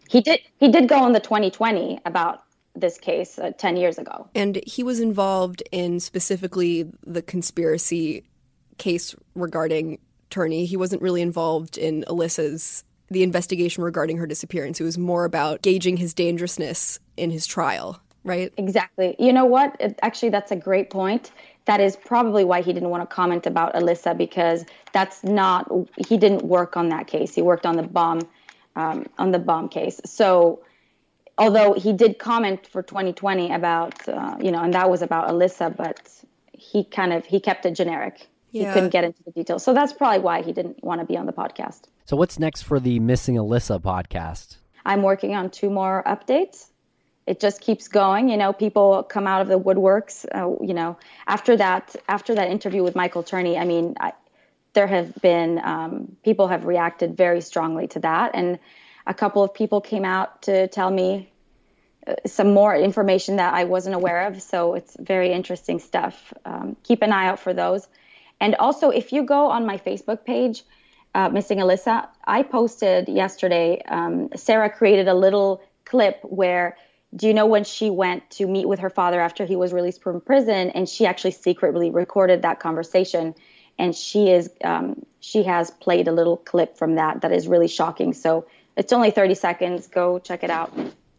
[0.08, 0.39] He did.
[0.60, 2.43] He did go on the 2020 about
[2.76, 4.28] this case uh, 10 years ago.
[4.36, 8.26] And he was involved in specifically the conspiracy
[8.78, 10.65] case regarding Turney.
[10.65, 14.80] He wasn't really involved in Alyssa's the investigation regarding her disappearance.
[14.80, 18.52] It was more about gauging his dangerousness in his trial, right?
[18.58, 19.15] Exactly.
[19.20, 19.76] You know what?
[19.80, 21.32] It, actually, that's a great point.
[21.65, 25.72] That is probably why he didn't want to comment about Alyssa because that's not.
[26.08, 27.34] He didn't work on that case.
[27.34, 28.22] He worked on the bomb,
[28.76, 30.00] um, on the bomb case.
[30.06, 30.62] So,
[31.38, 35.76] although he did comment for 2020 about, uh, you know, and that was about Alyssa,
[35.76, 36.08] but
[36.54, 38.28] he kind of he kept it generic.
[38.56, 38.70] Yeah.
[38.70, 39.63] He couldn't get into the details.
[39.63, 41.82] So that's probably why he didn't want to be on the podcast.
[42.06, 44.58] So what's next for the Missing Alyssa podcast?
[44.86, 46.68] I'm working on two more updates.
[47.28, 48.30] It just keeps going.
[48.30, 50.26] You know, people come out of the woodworks.
[50.32, 54.13] Uh, you know, after that, after that interview with Michael Turney, I mean, I,
[54.74, 58.60] there have been um, people have reacted very strongly to that, and
[59.06, 61.32] a couple of people came out to tell me
[62.08, 64.41] uh, some more information that I wasn't aware of.
[64.41, 66.34] So it's very interesting stuff.
[66.46, 67.88] Um, keep an eye out for those.
[68.39, 70.63] And also, if you go on my Facebook page,
[71.13, 73.82] uh, Missing Alyssa, I posted yesterday.
[73.88, 76.76] Um, Sarah created a little clip where
[77.15, 80.04] do you know when she went to meet with her father after he was released
[80.04, 80.71] from prison?
[80.71, 83.34] And she actually secretly recorded that conversation.
[83.80, 87.69] And she is um, she has played a little clip from that that is really
[87.69, 88.13] shocking.
[88.13, 88.45] So
[88.76, 89.88] it's only 30 seconds.
[89.88, 90.74] Go check it out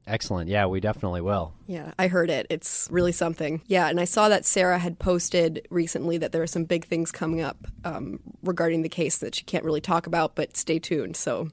[0.07, 0.49] Excellent.
[0.49, 1.53] Yeah, we definitely will.
[1.66, 2.47] Yeah, I heard it.
[2.49, 3.61] It's really something.
[3.66, 7.11] Yeah, and I saw that Sarah had posted recently that there are some big things
[7.11, 11.16] coming up um, regarding the case that she can't really talk about, but stay tuned.
[11.16, 11.51] So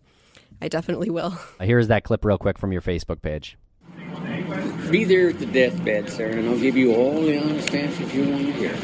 [0.61, 1.31] I definitely will.
[1.61, 3.57] Here's that clip, real quick, from your Facebook page.
[4.91, 8.29] Be there at the deathbed, Sarah, and I'll give you all the honest answers you
[8.29, 8.75] want to hear.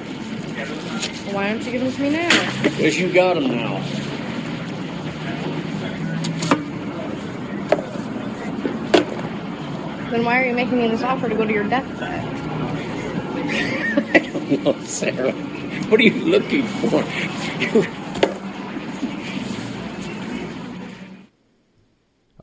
[1.34, 2.64] Why don't you give them to me now?
[2.64, 3.78] Because you got them now.
[10.10, 12.26] Then why are you making me this offer to go to your deathbed?
[14.16, 15.32] I don't know, Sarah.
[15.32, 17.04] What are you looking for?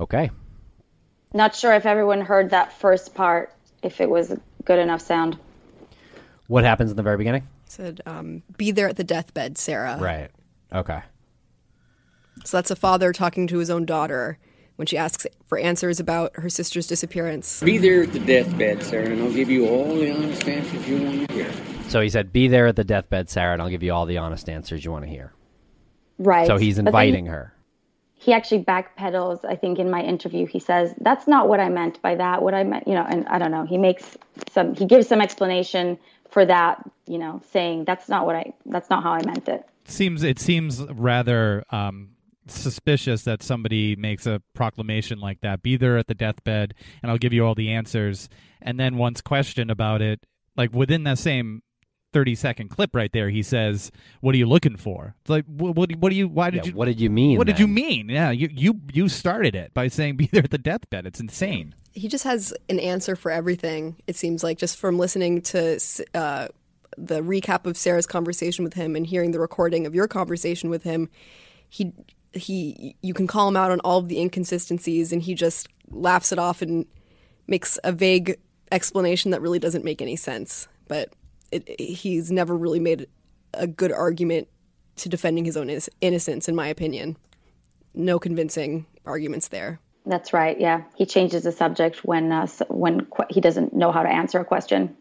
[0.00, 0.30] Okay.
[1.32, 3.52] not sure if everyone heard that first part
[3.82, 5.38] if it was good enough sound
[6.48, 7.48] What happens in the very beginning?
[7.66, 10.30] Said, um, "Be there at the deathbed, Sarah." Right.
[10.72, 11.00] Okay.
[12.44, 14.38] So that's a father talking to his own daughter
[14.76, 17.60] when she asks for answers about her sister's disappearance.
[17.62, 21.02] Be there at the deathbed, Sarah, and I'll give you all the honest answers you
[21.02, 21.50] want to hear.
[21.88, 24.18] So he said, "Be there at the deathbed, Sarah, and I'll give you all the
[24.18, 25.32] honest answers you want to hear."
[26.18, 27.52] right So he's inviting her.
[28.14, 32.00] he actually backpedals i think in my interview he says that's not what i meant
[32.00, 34.16] by that what i meant you know and i don't know he makes
[34.50, 35.98] some he gives some explanation
[36.30, 39.68] for that you know saying that's not what i that's not how i meant it
[39.84, 42.08] seems it seems rather um,
[42.48, 45.62] suspicious that somebody makes a proclamation like that.
[45.62, 48.28] Be there at the deathbed, and I'll give you all the answers.
[48.62, 50.20] And then once questioned about it,
[50.56, 51.62] like within that same
[52.12, 55.76] thirty second clip right there, he says, "What are you looking for?" It's like, what,
[55.76, 56.28] what, what do you?
[56.28, 56.76] Why did Yeah, you?
[56.76, 57.36] what did you mean?
[57.36, 58.08] What did you mean?
[58.08, 61.06] Yeah, you you you started it by saying be there at the deathbed.
[61.06, 61.74] It's insane.
[61.92, 63.96] He just has an answer for everything.
[64.06, 65.80] It seems like just from listening to
[66.14, 66.48] uh,
[66.98, 70.82] the recap of Sarah's conversation with him and hearing the recording of your conversation with
[70.82, 71.08] him,
[71.68, 71.92] he
[72.32, 76.32] he you can call him out on all of the inconsistencies, and he just laughs
[76.32, 76.86] it off and
[77.46, 78.38] makes a vague
[78.72, 80.68] explanation that really doesn't make any sense.
[80.88, 81.10] But
[81.52, 83.06] it, he's never really made
[83.54, 84.48] a good argument
[84.96, 87.16] to defending his own innoc- innocence, in my opinion.
[87.94, 89.78] No convincing arguments there.
[90.04, 94.02] that's right yeah he changes the subject when uh, when qu- he doesn't know how
[94.02, 94.96] to answer a question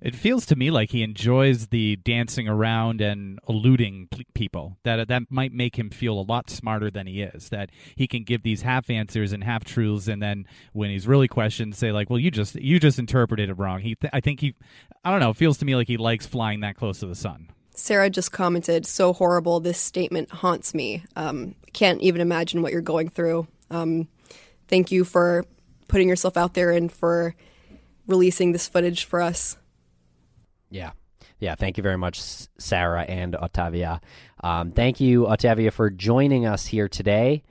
[0.00, 4.76] It feels to me like he enjoys the dancing around and eluding people.
[4.84, 7.48] That that might make him feel a lot smarter than he is.
[7.48, 11.26] That he can give these half answers and half truths, and then when he's really
[11.26, 14.38] questioned, say like, "Well, you just you just interpreted it wrong." He, th- I think
[14.40, 14.54] he,
[15.04, 15.30] I don't know.
[15.30, 17.50] It feels to me like he likes flying that close to the sun.
[17.74, 19.58] Sarah just commented, "So horrible.
[19.58, 21.02] This statement haunts me.
[21.16, 23.48] Um, can't even imagine what you're going through.
[23.68, 24.06] Um,
[24.68, 25.44] thank you for
[25.88, 27.34] putting yourself out there and for
[28.06, 29.57] releasing this footage for us."
[30.70, 30.92] Yeah.
[31.40, 31.54] Yeah.
[31.54, 32.20] Thank you very much,
[32.58, 34.00] Sarah and Otavia.
[34.42, 37.42] Um, thank you, Otavia, for joining us here today.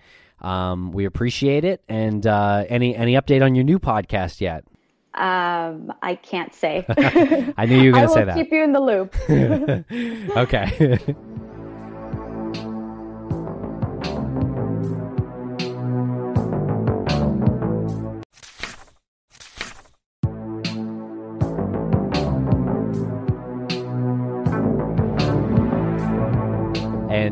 [0.41, 1.81] Um, we appreciate it.
[1.89, 4.63] And uh, any any update on your new podcast yet?
[5.13, 6.85] um, i can't say
[7.57, 8.35] I knew you were going to say that.
[8.35, 9.15] keep you in the loop
[10.37, 10.99] okay.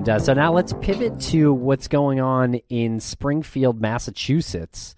[0.06, 4.94] And uh, so now let's pivot to what's going on in Springfield, Massachusetts,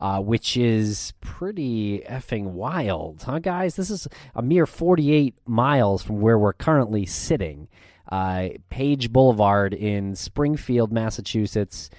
[0.00, 3.74] uh, which is pretty effing wild, huh, guys?
[3.74, 7.66] This is a mere 48 miles from where we're currently sitting.
[8.08, 11.90] Uh, Page Boulevard in Springfield, Massachusetts.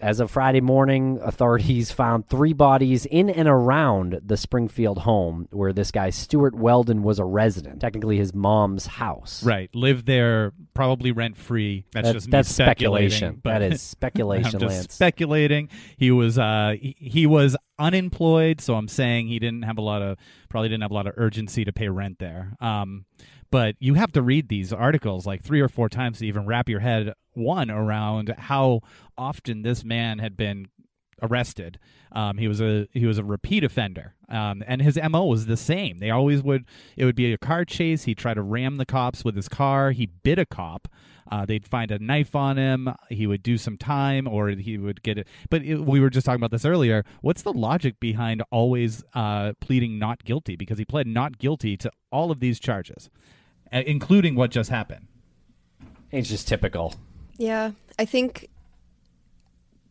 [0.00, 5.72] As of Friday morning, authorities found three bodies in and around the Springfield home where
[5.72, 7.80] this guy, Stewart Weldon, was a resident.
[7.80, 9.42] Technically, his mom's house.
[9.44, 11.84] Right, live there, probably rent free.
[11.92, 13.40] That's That- just that's speculation.
[13.42, 14.94] but- That is speculation, I'm just Lance.
[14.94, 15.68] speculating.
[15.96, 20.02] He was uh he, he was unemployed, so I'm saying he didn't have a lot
[20.02, 20.16] of
[20.48, 22.54] probably didn't have a lot of urgency to pay rent there.
[22.60, 23.04] Um,
[23.50, 26.68] but you have to read these articles like three or four times to even wrap
[26.68, 28.80] your head one around how
[29.18, 30.68] often this man had been
[31.22, 31.78] arrested.
[32.12, 35.56] Um, he was a he was a repeat offender, um, and his mo was the
[35.56, 35.98] same.
[35.98, 36.64] They always would
[36.96, 38.04] it would be a car chase.
[38.04, 39.90] He'd try to ram the cops with his car.
[39.90, 40.88] He bit a cop.
[41.30, 42.88] Uh, they'd find a knife on him.
[43.10, 45.28] He would do some time, or he would get it.
[45.50, 47.04] But it, we were just talking about this earlier.
[47.20, 50.56] What's the logic behind always uh, pleading not guilty?
[50.56, 53.10] Because he pled not guilty to all of these charges,
[53.70, 55.06] uh, including what just happened.
[56.10, 56.94] It's just typical.
[57.36, 58.48] Yeah, I think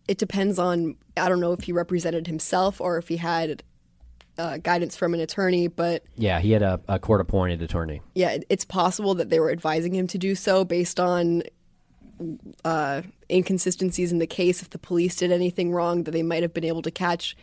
[0.08, 3.64] it depends on I don't know if he represented himself or if he had
[4.38, 8.02] uh, guidance from an attorney, but Yeah, he had a, a court appointed attorney.
[8.14, 11.42] yeah, it- it's possible that they were advising him to do so based on
[12.66, 14.62] uh, inconsistencies in the case.
[14.62, 17.36] If the police did anything wrong that they might have been able to catch,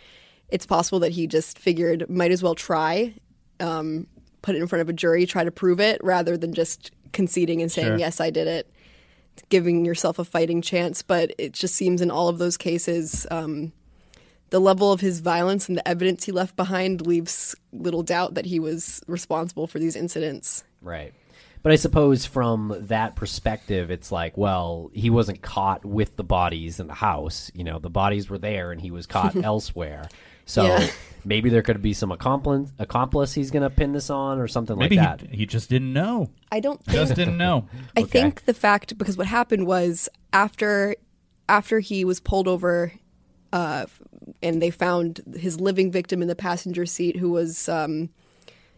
[0.49, 3.15] it's possible that he just figured might as well try,
[3.61, 4.07] um,
[4.43, 7.63] put it in front of a jury, try to prove it, rather than just conceding
[7.63, 7.99] and saying Sure.
[7.99, 8.71] yes, I did it,
[9.49, 11.03] giving yourself a fighting chance.
[11.03, 13.27] But it just seems in all of those cases.
[13.31, 13.73] Um,
[14.51, 18.47] the level of his violence and the evidence he left behind leaves little doubt that
[18.47, 20.63] he was responsible for these incidents.
[20.81, 21.13] Right.
[21.65, 26.79] But I suppose from that perspective, it's like, well, he wasn't caught with the bodies
[26.79, 27.51] in the house.
[27.55, 30.09] You know, the bodies were there and he was caught elsewhere.
[30.47, 30.91] So Yeah.
[31.25, 34.77] maybe there could be some accomplice, accomplice he's going to pin this on or something
[34.77, 35.31] Maybe like that.
[35.31, 36.31] he, he just didn't know.
[36.53, 37.67] I don't think Just didn't know.
[37.97, 38.21] I Okay.
[38.21, 40.97] think the fact because what happened was after
[41.49, 42.93] after he was pulled over
[43.53, 43.87] uh,
[44.43, 48.09] and they found his living victim in the passenger seat who was um,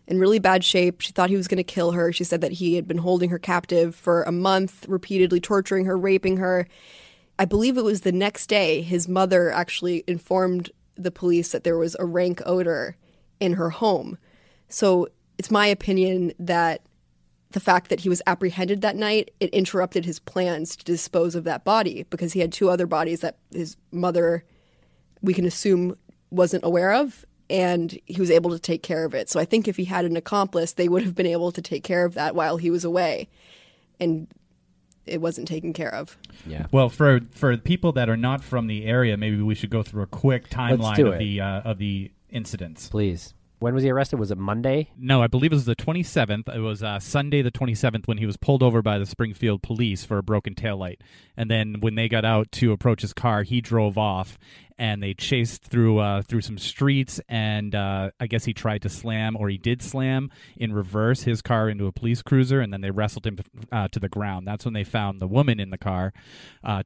[0.06, 1.00] in really bad shape.
[1.00, 2.12] She thought he was going to kill her.
[2.12, 5.96] She said that he had been holding her captive for a month, repeatedly torturing her,
[5.96, 6.66] raping her.
[7.38, 11.78] I believe it was the next day his mother actually informed the police that there
[11.78, 12.96] was a rank odor
[13.40, 14.18] in her home.
[14.68, 16.82] So it's my opinion that
[17.50, 21.44] the fact that he was apprehended that night it interrupted his plans to dispose of
[21.44, 24.44] that body because he had two other bodies that his mother
[25.22, 25.96] we can assume
[26.30, 29.68] wasn't aware of and he was able to take care of it so i think
[29.68, 32.34] if he had an accomplice they would have been able to take care of that
[32.34, 33.28] while he was away
[34.00, 34.26] and
[35.06, 36.16] it wasn't taken care of
[36.46, 36.66] Yeah.
[36.72, 40.02] Well, for for people that are not from the area, maybe we should go through
[40.02, 41.18] a quick timeline of it.
[41.18, 42.88] the uh, of the incidents.
[42.88, 43.34] Please.
[43.58, 44.18] When was he arrested?
[44.18, 44.90] Was it Monday?
[44.98, 46.54] No, I believe it was the 27th.
[46.54, 50.04] It was uh, Sunday the 27th when he was pulled over by the Springfield police
[50.04, 50.98] for a broken taillight.
[51.38, 54.36] And then when they got out to approach his car, he drove off
[54.78, 58.90] and they chased through uh, through some streets and uh, I guess he tried to
[58.90, 62.82] slam or he did slam in reverse his car into a police cruiser and then
[62.82, 63.38] they wrestled him
[63.72, 64.46] uh, to the ground.
[64.46, 66.12] That's when they found the woman in the car,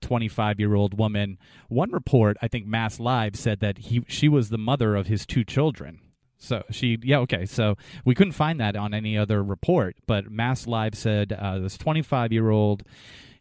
[0.01, 1.39] 25 year old woman.
[1.69, 5.27] One report, I think Mass Live said that he she was the mother of his
[5.27, 6.01] two children.
[6.41, 7.47] So she, yeah, okay.
[7.47, 11.77] So we couldn't find that on any other report, but Mass Live said uh, this
[11.77, 12.83] 25 year old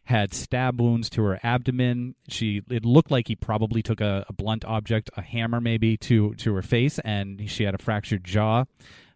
[0.04, 2.14] had stab wounds to her abdomen.
[2.28, 6.34] She, it looked like he probably took a, a blunt object, a hammer maybe, to
[6.34, 8.64] to her face, and she had a fractured jaw.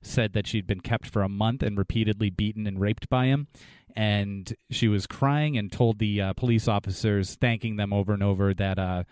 [0.01, 3.49] Said that she'd been kept for a month and repeatedly beaten and raped by him.
[3.97, 8.53] And she was crying and told the uh, police officers, thanking them over and over
[8.53, 9.05] that uh,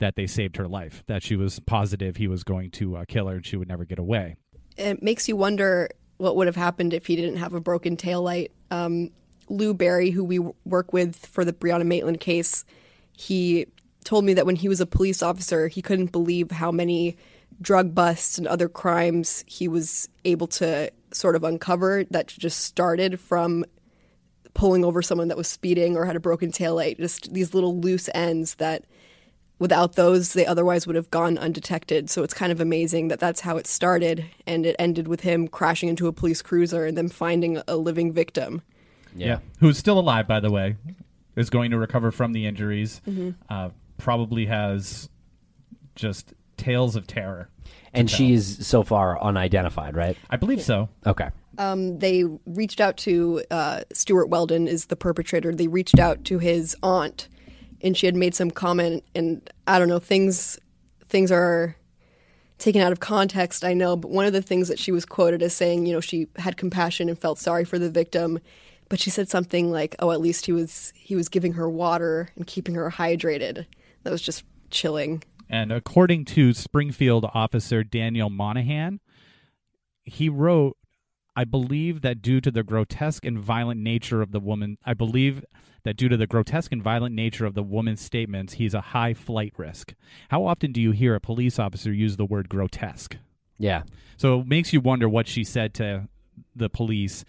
[0.00, 3.26] that they saved her life, that she was positive he was going to uh, kill
[3.26, 4.36] her and she would never get away.
[4.76, 8.50] it makes you wonder what would have happened if he didn't have a broken taillight.
[8.70, 9.10] Um,
[9.48, 12.64] Lou Barry, who we work with for the Brianna Maitland case,
[13.12, 13.66] he
[14.04, 17.16] told me that when he was a police officer, he couldn't believe how many
[17.60, 23.18] drug busts and other crimes he was able to sort of uncover that just started
[23.18, 23.64] from
[24.54, 26.98] pulling over someone that was speeding or had a broken taillight.
[26.98, 28.84] Just these little loose ends that
[29.58, 32.10] without those, they otherwise would have gone undetected.
[32.10, 35.48] So it's kind of amazing that that's how it started, and it ended with him
[35.48, 38.62] crashing into a police cruiser and them finding a living victim.
[39.14, 39.38] Yeah.
[39.60, 40.76] Who's still alive, by the way,
[41.36, 43.00] is going to recover from the injuries.
[43.48, 45.08] Uh, probably has
[45.94, 47.48] just tales of terror.
[47.92, 50.16] And she's so far unidentified, right?
[50.30, 50.88] I believe so.
[51.06, 51.30] Okay.
[51.56, 55.52] Um, they reached out to uh, Stewart Weldon, is the perpetrator.
[55.52, 57.28] They reached out to his aunt,
[57.80, 59.04] and she had made some comment.
[59.14, 60.58] And I don't know, things
[61.08, 61.76] things are
[62.58, 63.64] taken out of context.
[63.64, 66.00] I know, but one of the things that she was quoted as saying, you know,
[66.00, 68.40] she had compassion and felt sorry for the victim,
[68.88, 72.28] but she said something like, "Oh, at least he was he was giving her water
[72.36, 73.66] and keeping her hydrated."
[74.02, 75.22] That was just chilling.
[75.48, 79.00] And according to Springfield officer Daniel Monahan,
[80.04, 80.76] he wrote,
[81.34, 85.44] I believe that due to the grotesque and violent nature of the woman, I believe
[85.84, 89.14] that due to the grotesque and violent nature of the woman's statements, he's a high
[89.14, 89.94] flight risk.
[90.28, 93.16] How often do you hear a police officer use the word grotesque?
[93.58, 93.82] Yeah.
[94.16, 96.08] So it makes you wonder what she said to
[96.54, 97.24] the police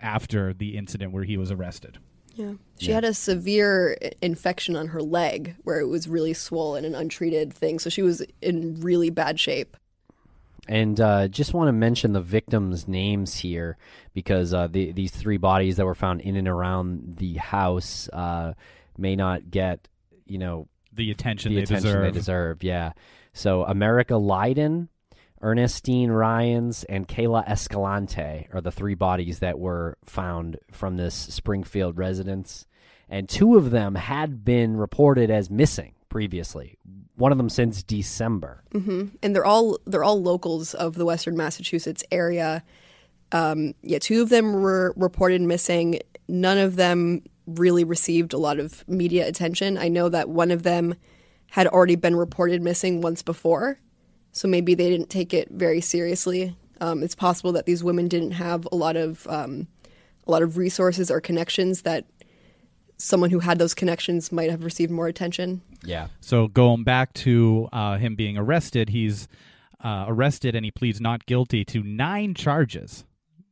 [0.00, 1.98] after the incident where he was arrested.
[2.34, 2.52] Yeah.
[2.78, 7.52] She had a severe infection on her leg where it was really swollen and untreated
[7.52, 7.78] thing.
[7.78, 9.76] So she was in really bad shape.
[10.68, 13.76] And uh, just want to mention the victims' names here
[14.14, 18.54] because uh, the, these three bodies that were found in and around the house uh,
[18.98, 19.86] may not get,
[20.26, 22.02] you know, The attention the they attention deserve.
[22.02, 22.62] they deserve.
[22.64, 22.92] Yeah.
[23.32, 24.88] So America Leiden,
[25.42, 31.96] Ernestine Ryans, and Kayla Escalante are the three bodies that were found from this Springfield
[31.98, 32.66] residence,
[33.08, 36.78] and two of them had been reported as missing previously.
[37.16, 38.62] One of them since December.
[39.22, 42.64] and they're all they're all locals of the Western Massachusetts area.
[43.32, 46.00] Um, yeah, two of them were reported missing.
[46.26, 49.76] None of them really received a lot of media attention.
[49.76, 50.94] I know that one of them
[51.50, 53.78] had already been reported missing once before,
[54.32, 56.56] so maybe they didn't take it very seriously.
[56.80, 59.68] Um, it's possible that these women didn't have a lot of um,
[60.26, 62.06] a lot of resources or connections that
[62.96, 65.60] someone who had those connections might have received more attention.
[65.86, 66.08] Yeah.
[66.20, 69.28] So going back to uh, him being arrested, he's
[69.82, 73.04] uh, arrested and he pleads not guilty to nine charges.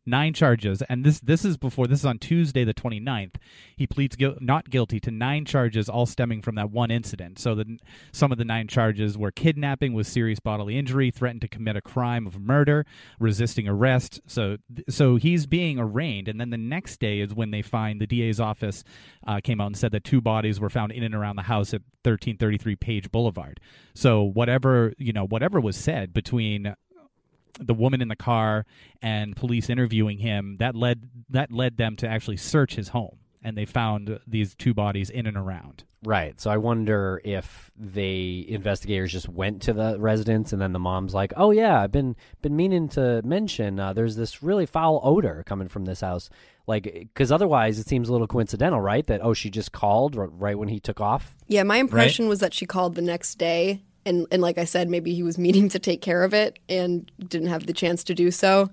[0.06, 3.36] Nine charges, and this this is before this is on Tuesday the 29th.
[3.74, 7.38] He pleads guil- not guilty to nine charges, all stemming from that one incident.
[7.38, 7.78] So the
[8.12, 11.80] some of the nine charges were kidnapping with serious bodily injury, threatened to commit a
[11.80, 12.84] crime of murder,
[13.18, 14.20] resisting arrest.
[14.26, 14.58] So
[14.90, 18.38] so he's being arraigned, and then the next day is when they find the DA's
[18.38, 18.84] office
[19.26, 21.72] uh, came out and said that two bodies were found in and around the house
[21.72, 23.58] at 1333 Page Boulevard.
[23.94, 26.74] So whatever you know, whatever was said between
[27.58, 28.66] the woman in the car
[29.02, 33.56] and police interviewing him that led that led them to actually search his home and
[33.56, 36.38] they found these two bodies in and around Right.
[36.38, 41.14] So I wonder if the investigators just went to the residence and then the mom's
[41.14, 45.42] like, "Oh yeah, I've been been meaning to mention uh, there's this really foul odor
[45.46, 46.28] coming from this house."
[46.66, 49.06] Like cuz otherwise it seems a little coincidental, right?
[49.06, 51.36] That oh she just called right when he took off.
[51.48, 54.88] Yeah, my impression was that she called the next day, and and like I said,
[54.88, 58.14] maybe he was meaning to take care of it and didn't have the chance to
[58.14, 58.70] do so.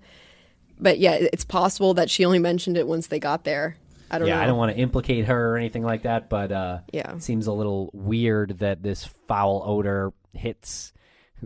[0.79, 3.77] But yeah, it's possible that she only mentioned it once they got there.
[4.09, 4.41] I don't yeah, know.
[4.41, 7.15] I don't want to implicate her or anything like that, but uh Yeah.
[7.15, 10.91] it seems a little weird that this foul odor hits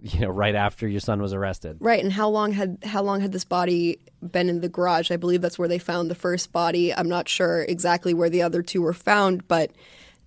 [0.02, 1.78] you know right after your son was arrested.
[1.80, 5.12] Right, and how long had how long had this body been in the garage?
[5.12, 6.94] I believe that's where they found the first body.
[6.94, 9.72] I'm not sure exactly where the other two were found, but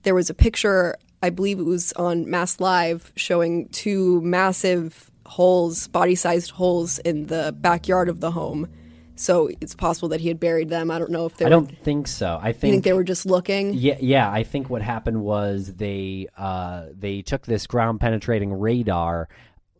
[0.03, 0.97] there was a picture.
[1.23, 7.55] I believe it was on Mass Live showing two massive holes, body-sized holes in the
[7.59, 8.69] backyard of the home.
[9.17, 10.93] So it's possible that he had buried them.
[10.93, 11.51] I don't know if they I were.
[11.51, 12.39] don't think so.
[12.41, 13.75] I you think think they were just looking?
[13.75, 14.31] Yeah, yeah.
[14.31, 19.29] I think what happened was they uh, they took this ground penetrating radar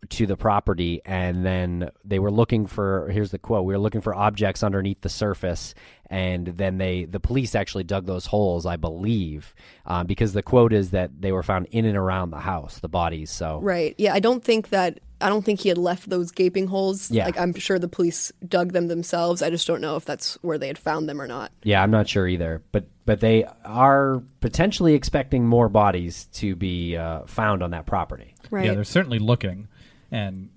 [0.09, 3.09] to the property, and then they were looking for.
[3.09, 5.73] Here's the quote: "We were looking for objects underneath the surface."
[6.09, 9.53] And then they, the police actually dug those holes, I believe,
[9.85, 12.89] um, because the quote is that they were found in and around the house, the
[12.89, 13.29] bodies.
[13.29, 13.93] So Right.
[13.99, 17.11] Yeah, I don't think that I don't think he had left those gaping holes.
[17.11, 17.25] Yeah.
[17.25, 19.41] Like I'm sure the police dug them themselves.
[19.41, 21.51] I just don't know if that's where they had found them or not.
[21.63, 26.95] Yeah, I'm not sure either, but but they are potentially expecting more bodies to be
[26.95, 28.35] uh, found on that property.
[28.51, 28.65] Right.
[28.65, 29.67] yeah they're certainly looking
[30.11, 30.49] and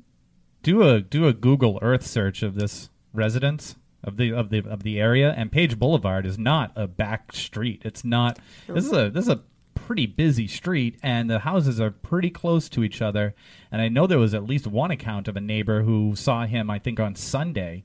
[0.63, 4.83] do a do a google earth search of this residence of the of the of
[4.83, 7.83] the area and page boulevard is not a back street.
[7.85, 9.43] It's not this is a this is a
[9.75, 13.35] pretty busy street and the houses are pretty close to each other.
[13.71, 16.71] And i know there was at least one account of a neighbor who saw him
[16.71, 17.85] i think on sunday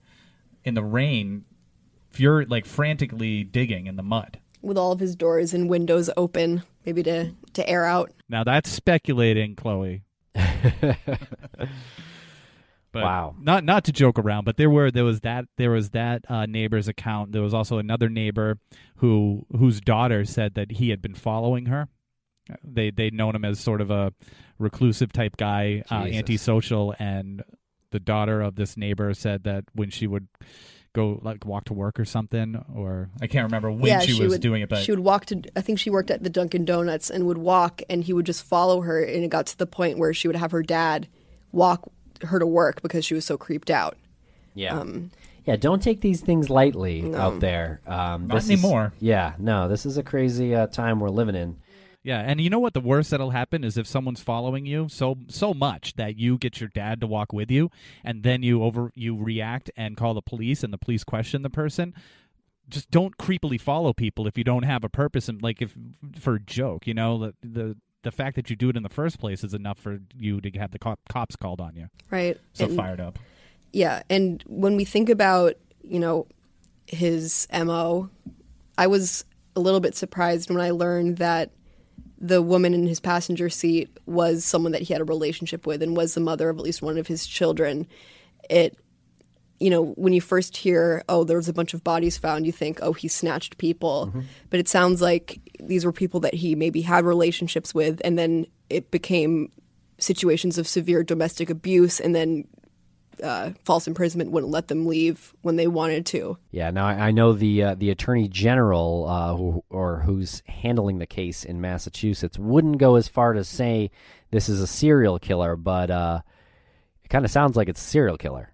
[0.64, 1.46] in the rain
[2.10, 4.40] fur like frantically digging in the mud.
[4.62, 8.12] With all of his doors and windows open, maybe to to air out.
[8.28, 10.04] now that's speculating chloe
[12.92, 13.36] But Wow.
[13.40, 16.46] Not not to joke around, but there were there was that there was that uh,
[16.46, 17.32] neighbor's account.
[17.32, 18.60] There was also another neighbor
[18.98, 21.90] who whose daughter said that he had been following her.
[22.64, 24.14] They they'd known him as sort of a
[24.58, 27.44] reclusive type guy, uh, antisocial, and
[27.92, 30.28] the daughter of this neighbor said that when she would
[30.98, 34.34] go like walk to work or something, or I can't remember when yeah, she, was
[34.34, 35.42] would, doing it, but she would walk to.
[35.56, 38.44] I think she worked at the Dunkin' Donuts and would walk, and he would just
[38.44, 41.08] follow her, and it got to the point where she would have her dad
[41.52, 41.90] walk
[42.24, 43.96] her to work because she was so creeped out.
[44.56, 44.84] Yeah.
[45.46, 47.80] yeah, don't take these things lightly out there.
[47.86, 48.92] Um, Not this is- anymore.
[49.00, 51.58] yeah, no, this is a crazy uh, time we're living in.
[52.08, 52.74] Yeah, and you know what?
[52.74, 56.62] The worst that'll happen is if someone's following you so so much that you get
[56.62, 57.70] your dad to walk with you,
[58.02, 61.50] and then you over you react and call the police, and the police question the
[61.50, 61.94] person.
[62.70, 65.76] Just don't creepily follow people if you don't have a purpose, and like if
[66.18, 68.90] for a joke, you know the the the fact that you do it in the
[68.90, 71.90] first place is enough for you to have the cop, cops called on you.
[72.10, 72.40] Right.
[72.54, 73.20] So And- fired up.
[73.74, 76.26] Yeah, and when we think about, you know,
[76.86, 78.10] his MO,
[78.78, 79.26] I was
[79.58, 81.52] a little bit surprised when I learned that
[82.20, 85.96] the woman in his passenger seat was someone that he had a relationship with and
[85.96, 87.88] was the mother of at least one of his children.
[88.50, 88.78] It
[89.60, 92.52] you know, when you first hear, oh, there was a bunch of bodies found, you
[92.52, 94.08] think, oh, he snatched people.
[94.08, 94.22] Mm-hmm.
[94.50, 98.46] But it sounds like these were people that he maybe had relationships with, and then
[98.70, 99.52] it became
[99.98, 102.48] situations of severe domestic abuse, and then
[103.24, 106.38] uh, false imprisonment wouldn't let them leave when they wanted to.
[106.52, 111.00] Yeah, now I, I know the uh, the attorney general uh, who, or who's handling
[111.00, 113.92] the case in Massachusetts wouldn't go as far to say
[114.32, 116.22] this is a serial killer, but uh,
[117.04, 118.54] it kind of sounds like it's a serial killer.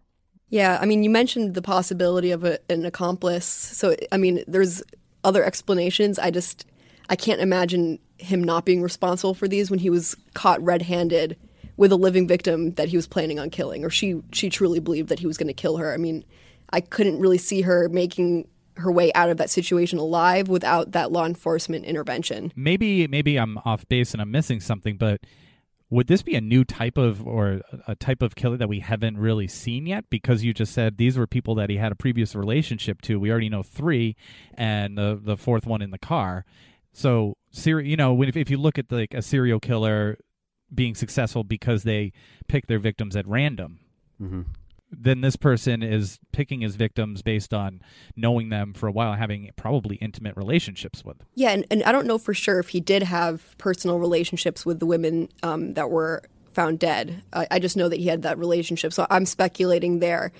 [0.50, 3.46] Yeah, I mean, you mentioned the possibility of a, an accomplice.
[3.46, 4.84] So, I mean, there's
[5.24, 6.20] other explanations.
[6.20, 6.68] I just,
[7.10, 11.38] I can't imagine him not being responsible for these when he was caught red-handed
[11.78, 15.10] with a living victim that he was planning on killing, or she she truly believed
[15.10, 15.94] that he was going to kill her.
[15.94, 16.24] I mean,
[16.70, 18.48] I couldn't really see her making
[18.78, 22.52] her way out of that situation alive without that law enforcement intervention.
[22.56, 25.22] Maybe maybe I'm off base and I'm missing something, but
[25.90, 29.18] would this be a new type of or a type of killer that we haven't
[29.18, 30.06] really seen yet?
[30.10, 33.20] Because you just said these were people that he had a previous relationship to.
[33.20, 34.16] We already know three,
[34.56, 36.46] and the the fourth one in the car.
[36.94, 40.18] So, you know, if, if you look at like a serial killer
[40.74, 42.12] being successful because they
[42.48, 43.80] pick their victims at random.
[44.22, 44.42] Mm-hmm.
[44.92, 47.82] Then this person is picking his victims based on
[48.16, 51.18] knowing them for a while, having probably intimate relationships with.
[51.34, 54.80] Yeah, and, and I don't know for sure if he did have personal relationships with
[54.80, 56.22] the women um, that were
[56.54, 57.24] found dead.
[57.34, 60.32] I, I just know that he had that relationship, so I'm speculating there.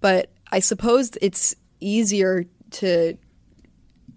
[0.00, 3.16] But I suppose it's easier to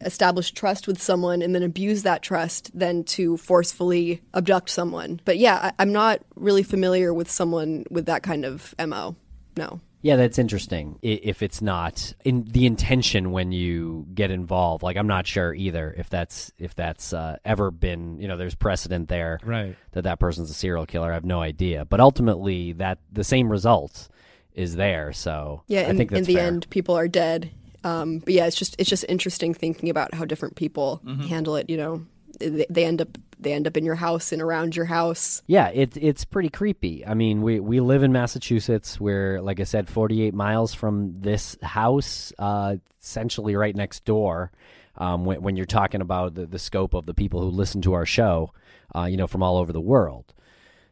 [0.05, 5.19] establish trust with someone and then abuse that trust than to forcefully abduct someone.
[5.25, 9.15] But yeah, I, am not really familiar with someone with that kind of MO.
[9.57, 9.81] No.
[10.03, 10.97] Yeah, that's interesting.
[11.03, 15.93] If it's not in the intention when you get involved, like I'm not sure either
[15.95, 20.19] if that's if that's uh, ever been you know there's precedent there right that that
[20.19, 21.11] person's a serial killer.
[21.11, 24.09] I have no idea, but ultimately that the same result
[24.53, 25.13] is there.
[25.13, 26.47] So yeah, I in, think that's in the fair.
[26.47, 27.51] end, people are dead
[27.83, 31.23] um, but yeah, it's just it's just interesting thinking about how different people Mm-hmm.
[31.23, 31.69] handle it.
[31.69, 32.05] You know,
[32.39, 35.41] they, they end up they end up in your house and around your house.
[35.47, 37.05] Yeah, it's it's pretty creepy.
[37.05, 38.99] I mean, we we live in Massachusetts.
[38.99, 44.51] We're like I said, 48 miles from this house, uh, essentially right next door.
[44.97, 47.93] Um, when, when you're talking about the, the scope of the people who listen to
[47.93, 48.51] our show,
[48.93, 50.33] uh, you know, from all over the world.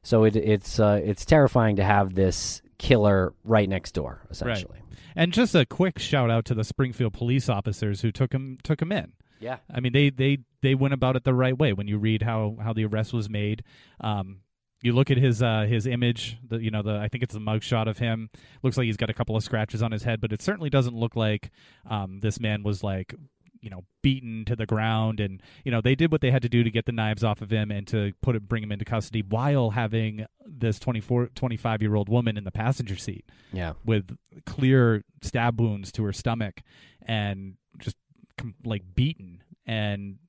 [0.03, 4.79] So it, it's uh, it's terrifying to have this killer right next door, essentially.
[5.19, 8.81] And just a quick shout out to the Springfield police officers who took him took
[8.81, 9.11] him in.
[9.41, 9.57] Yeah.
[9.69, 11.73] I mean, they they they went about it the right way.
[11.73, 13.65] When you read how how the arrest was made,
[13.99, 14.37] um,
[14.81, 16.37] you look at his uh, his image.
[16.47, 18.29] The you know the I think it's a mugshot of him.
[18.63, 20.95] Looks like he's got a couple of scratches on his head, but it certainly doesn't
[20.95, 21.51] look like
[21.89, 23.13] um, this man was like
[23.61, 26.47] you know beaten to the ground and you know they did what they had to
[26.49, 28.85] do to get the knives off of him and to put it bring him into
[28.85, 33.73] custody while having this 24 25 year old woman in the passenger seat Yeah.
[33.85, 36.61] with clear stab wounds to her stomach
[37.01, 37.97] and just
[38.37, 40.19] com- like beaten and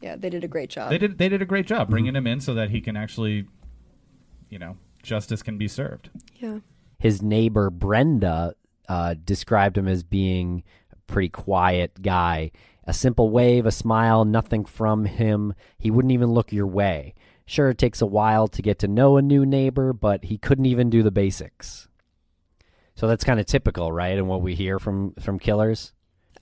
[0.00, 0.90] Yeah, they did a great job.
[0.90, 3.46] they did they did a great job bringing him in so that he can actually
[4.48, 6.58] you know justice can be served yeah.
[6.98, 8.54] his neighbor Brenda
[8.88, 10.79] uh, described him as being a
[11.10, 12.50] pretty quiet guy.
[12.84, 15.54] A simple wave, a smile, nothing from him.
[15.78, 17.14] He wouldn't even look your way.
[17.46, 20.66] Sure, it takes a while to get to know a new neighbor, but he couldn't
[20.66, 21.88] even do the basics.
[22.94, 24.16] So that's kind of typical, right?
[24.16, 25.92] And what we hear from from killers.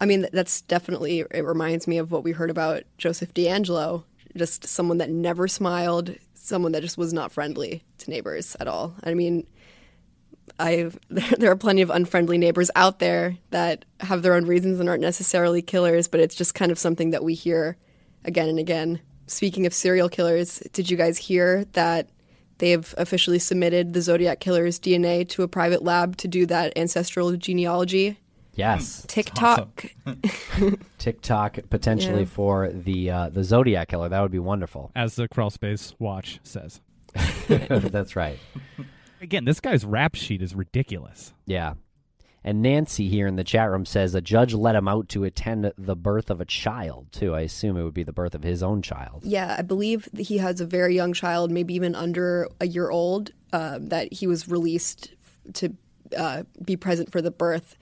[0.00, 4.04] I mean, that's definitely it reminds me of what we heard about Joseph DeAngelo.
[4.36, 8.94] Just someone that never smiled, someone that just was not friendly to neighbors at all.
[9.02, 9.46] I mean,
[10.58, 14.88] I there are plenty of unfriendly neighbors out there that have their own reasons and
[14.88, 17.76] aren't necessarily killers, but it's just kind of something that we hear
[18.24, 19.00] again and again.
[19.26, 22.08] Speaking of serial killers, did you guys hear that
[22.58, 26.76] they have officially submitted the Zodiac killer's DNA to a private lab to do that
[26.76, 28.18] ancestral genealogy?
[28.54, 29.84] Yes, TikTok.
[30.98, 32.26] TikTok potentially Yeah.
[32.28, 34.08] for the uh, the Zodiac killer.
[34.08, 34.90] That would be wonderful.
[34.96, 36.80] as the crawl space watch says
[37.48, 38.38] that's right.
[39.20, 41.74] Again this guy's rap sheet is ridiculous Yeah.
[42.44, 45.70] And Nancy here in the chat room says a judge let him out to attend
[45.76, 47.34] the birth of a child, too.
[47.34, 49.24] I assume it would be the birth of his own child.
[49.24, 52.90] Yeah, I believe that he has a very young child, maybe even under a year
[52.90, 55.14] old, uh, that he was released
[55.54, 55.74] to
[56.16, 57.76] uh, be present for the birth.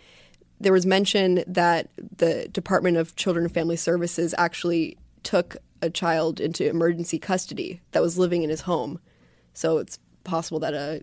[0.59, 6.41] There was mention that the Department of Children and Family Services actually took a child
[6.41, 8.99] into emergency custody that was living in his home.
[9.53, 11.03] So it's possible that a, a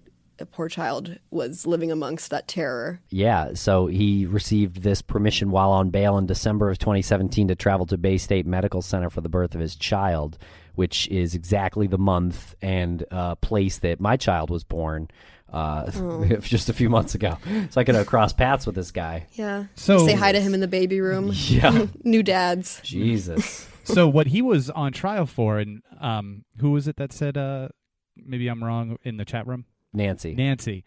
[0.51, 2.99] poor child was living amongst that terror.
[3.09, 7.85] Yeah, so he received this permission while on bail in December of 2017 to travel
[7.87, 10.37] to Baystate Medical Center for the birth of his child,
[10.75, 15.09] which is exactly the month and uh, place that my child was born
[15.51, 15.91] uh,
[16.41, 17.37] just a few months ago.
[17.69, 19.27] So I could have crossed paths with this guy.
[19.33, 19.65] Yeah.
[19.75, 21.31] So- say hi to him in the baby room.
[21.47, 21.85] Yeah.
[22.03, 22.79] New dads.
[22.83, 23.67] Jesus.
[23.83, 27.67] so what he was on trial for and um who was it that said uh
[28.15, 30.33] maybe i'm wrong in the chat room Nancy.
[30.35, 30.83] nancy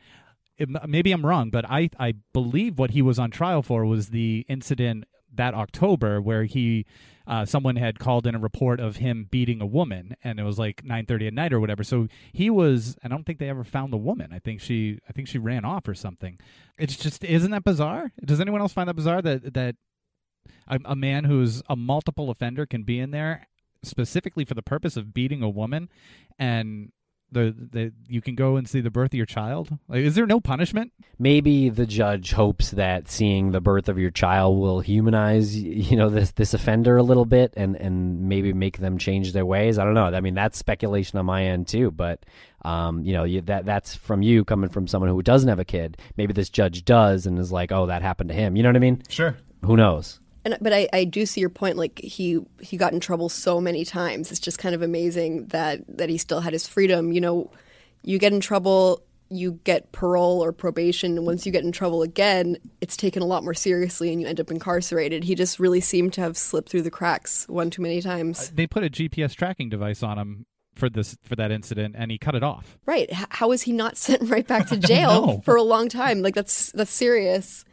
[0.59, 4.09] it, maybe I'm wrong, but I I believe what he was on trial for was
[4.09, 5.04] the incident
[5.34, 6.86] that October where he
[7.26, 10.59] uh, someone had called in a report of him beating a woman, and it was
[10.59, 11.82] like 9:30 at night or whatever.
[11.82, 12.96] So he was.
[13.02, 14.32] I don't think they ever found the woman.
[14.32, 14.98] I think she.
[15.09, 16.38] I think she ran off or something.
[16.78, 18.12] It's just isn't that bizarre?
[18.24, 19.76] Does anyone else find that bizarre that that
[20.68, 23.48] a, a man who's a multiple offender can be in there
[23.82, 25.88] specifically for the purpose of beating a woman,
[26.38, 26.92] and
[27.33, 29.77] the, the you can go and see the birth of your child?
[29.89, 30.93] Like, is there no punishment?
[31.18, 36.09] Maybe the judge hopes that seeing the birth of your child will humanize, you know,
[36.09, 39.79] this this offender a little bit, and and maybe make them change their ways.
[39.79, 40.05] I don't know.
[40.07, 42.24] I mean, that's speculation on my end too, but.
[42.62, 45.64] Um, you know, you, that that's from you coming from someone who doesn't have a
[45.64, 45.99] kid.
[46.16, 48.77] Maybe this judge does and is like, "Oh, that happened to him." You know what
[48.77, 49.05] I mean?
[49.09, 49.37] Sure.
[49.64, 50.18] Who knows?
[50.47, 51.76] And but I, I do see your point.
[51.76, 54.30] Like he he got in trouble so many times.
[54.30, 57.12] It's just kind of amazing that that he still had his freedom.
[57.12, 57.51] You know,
[58.05, 62.03] you get in trouble, you get parole or probation, and once you get in trouble
[62.03, 65.24] again, it's taken a lot more seriously, and you end up incarcerated.
[65.24, 68.49] He just really seemed to have slipped through the cracks one too many times.
[68.49, 72.12] Uh, they put a GPS tracking device on him for this for that incident, and
[72.12, 72.78] he cut it off.
[72.86, 73.09] Right?
[73.11, 76.22] H- how is he not sent right back to jail for a long time?
[76.22, 77.64] Like that's that's serious.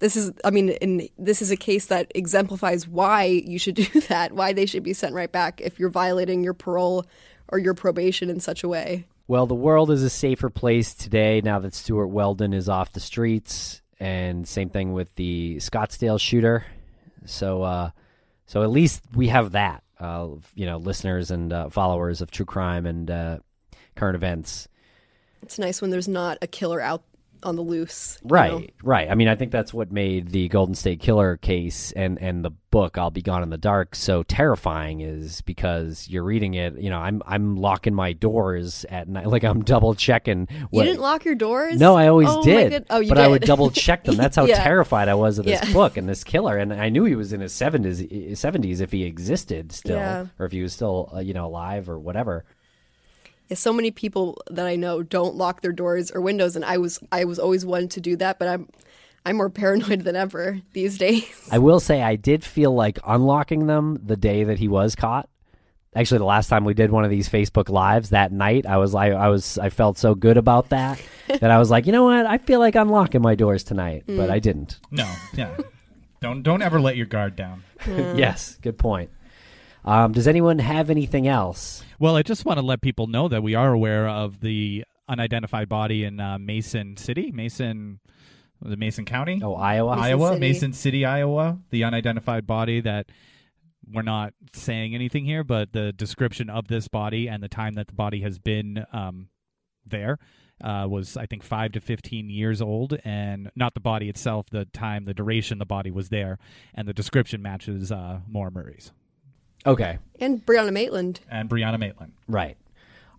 [0.00, 4.00] This is, I mean, in, this is a case that exemplifies why you should do
[4.08, 4.32] that.
[4.32, 7.06] Why they should be sent right back if you're violating your parole
[7.48, 9.06] or your probation in such a way.
[9.28, 13.00] Well, the world is a safer place today now that Stewart Weldon is off the
[13.00, 16.64] streets, and same thing with the Scottsdale shooter.
[17.26, 17.90] So, uh,
[18.46, 19.84] so at least we have that.
[20.00, 23.38] Uh, you know, listeners and uh, followers of true crime and uh,
[23.94, 24.66] current events.
[25.42, 27.04] It's nice when there's not a killer out
[27.42, 28.18] on the loose.
[28.24, 28.66] Right, know?
[28.82, 29.10] right.
[29.10, 32.50] I mean, I think that's what made the Golden State Killer case and and the
[32.70, 36.78] book "I'll Be Gone in the Dark" so terrifying is because you're reading it.
[36.78, 40.48] You know, I'm I'm locking my doors at night, like I'm double checking.
[40.72, 41.78] You didn't lock your doors?
[41.78, 42.86] No, I always Oh did.
[42.90, 43.24] Oh, you but did.
[43.24, 44.16] I would double check them.
[44.16, 44.62] That's how Yeah.
[44.62, 45.72] terrified I was of this Yeah.
[45.72, 46.56] book and this killer.
[46.56, 50.26] And I knew he was in his seventies, seventies if he existed still, Yeah.
[50.38, 52.44] or if he was still, uh, you know, alive or whatever.
[53.50, 56.78] Yeah, so many people that I know don't lock their doors or windows, and I
[56.78, 58.68] was I was always one to do that, but I'm
[59.26, 61.48] I'm more paranoid than ever these days.
[61.50, 65.28] I will say I did feel like unlocking them the day that he was caught.
[65.96, 68.94] Actually, the last time we did one of these Facebook lives that night, I was
[68.94, 72.04] like, I was, I felt so good about that that I was like, you know
[72.04, 72.26] what?
[72.26, 74.16] I feel like unlocking my doors tonight, Mm.
[74.16, 74.78] but I didn't.
[74.92, 75.56] No, yeah.
[76.20, 77.64] don't don't ever let your guard down.
[77.88, 79.10] yes, good point.
[79.84, 81.82] Um, does anyone have anything else?
[81.98, 85.68] Well, I just want to let people know that we are aware of the unidentified
[85.68, 88.00] body in uh, Mason City, Mason,
[88.62, 89.96] was it Mason County, Oh, Iowa.
[89.96, 90.40] Mason Iowa, City.
[90.40, 91.58] Mason City, Iowa.
[91.70, 93.06] The unidentified body that
[93.92, 97.88] we're not saying anything here, but the description of this body and the time that
[97.88, 99.28] the body has been um,
[99.84, 100.18] there
[100.62, 104.66] uh, was, I think, five to fifteen years old, and not the body itself, the
[104.66, 106.38] time, the duration the body was there,
[106.74, 108.92] and the description matches uh, Maura Murray's
[109.66, 111.20] Okay, And Brianna Maitland.
[111.30, 112.12] and Brianna Maitland.
[112.28, 112.56] right.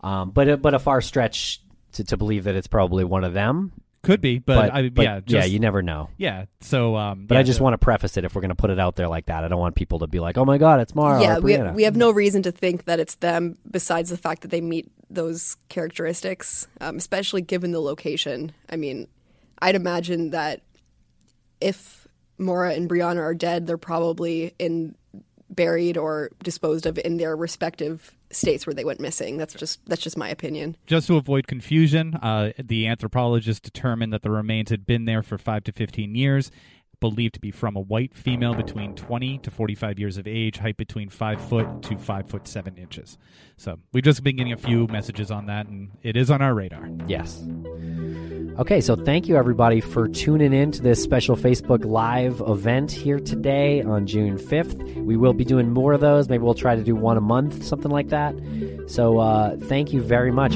[0.04, 1.62] Um, but a, but a far stretch
[1.94, 3.72] to, to believe that it's probably one of them.
[4.02, 6.10] Could be, but, But, I, but yeah, just, you never know.
[6.18, 6.46] Yeah.
[6.62, 8.56] So, um, But yeah, I just the- want to preface it if we're going to
[8.56, 9.44] put it out there like that.
[9.44, 11.54] I don't want people to be like, "Oh my God, it's Maura." yeah, or we
[11.54, 14.60] Brianna." we have no reason to think that it's them, besides the fact that they
[14.62, 18.54] meet those characteristics, um, especially given the location.
[18.72, 19.08] I mean,
[19.62, 20.62] I'd imagine that
[21.60, 22.08] if
[22.40, 24.96] Maura and Brianna are dead, they're probably in
[25.52, 29.38] buried or disposed of in their respective states where they went missing.
[29.38, 30.78] That's just that's just my opinion.
[30.88, 35.38] Just to avoid confusion, uh, the anthropologists determined that the remains had been there for
[35.38, 36.52] five to 15 years,
[37.00, 40.78] believed to be from a white female between 20 to 45 years of age, height
[40.78, 43.18] between 5 foot to 5 foot 7 inches.
[43.58, 46.54] So we've just been getting a few messages on that, and it is on our
[46.54, 46.88] radar.
[47.08, 47.44] Yes.
[48.60, 53.18] Okay, so thank you everybody for tuning in to this special Facebook Live event here
[53.18, 55.06] today on June 5th.
[55.06, 56.28] We will be doing more of those.
[56.28, 58.36] Maybe we'll try to do one a month, something like that.
[58.88, 60.56] So uh, thank you very much.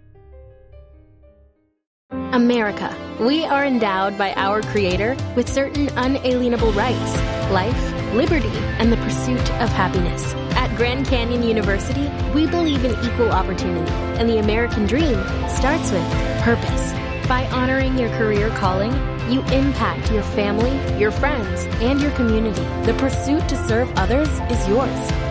[2.11, 2.95] America.
[3.19, 7.15] We are endowed by our Creator with certain unalienable rights
[7.51, 8.47] life, liberty,
[8.79, 10.33] and the pursuit of happiness.
[10.55, 16.09] At Grand Canyon University, we believe in equal opportunity, and the American dream starts with
[16.43, 16.93] purpose.
[17.27, 18.93] By honoring your career calling,
[19.29, 22.63] you impact your family, your friends, and your community.
[22.85, 25.30] The pursuit to serve others is yours.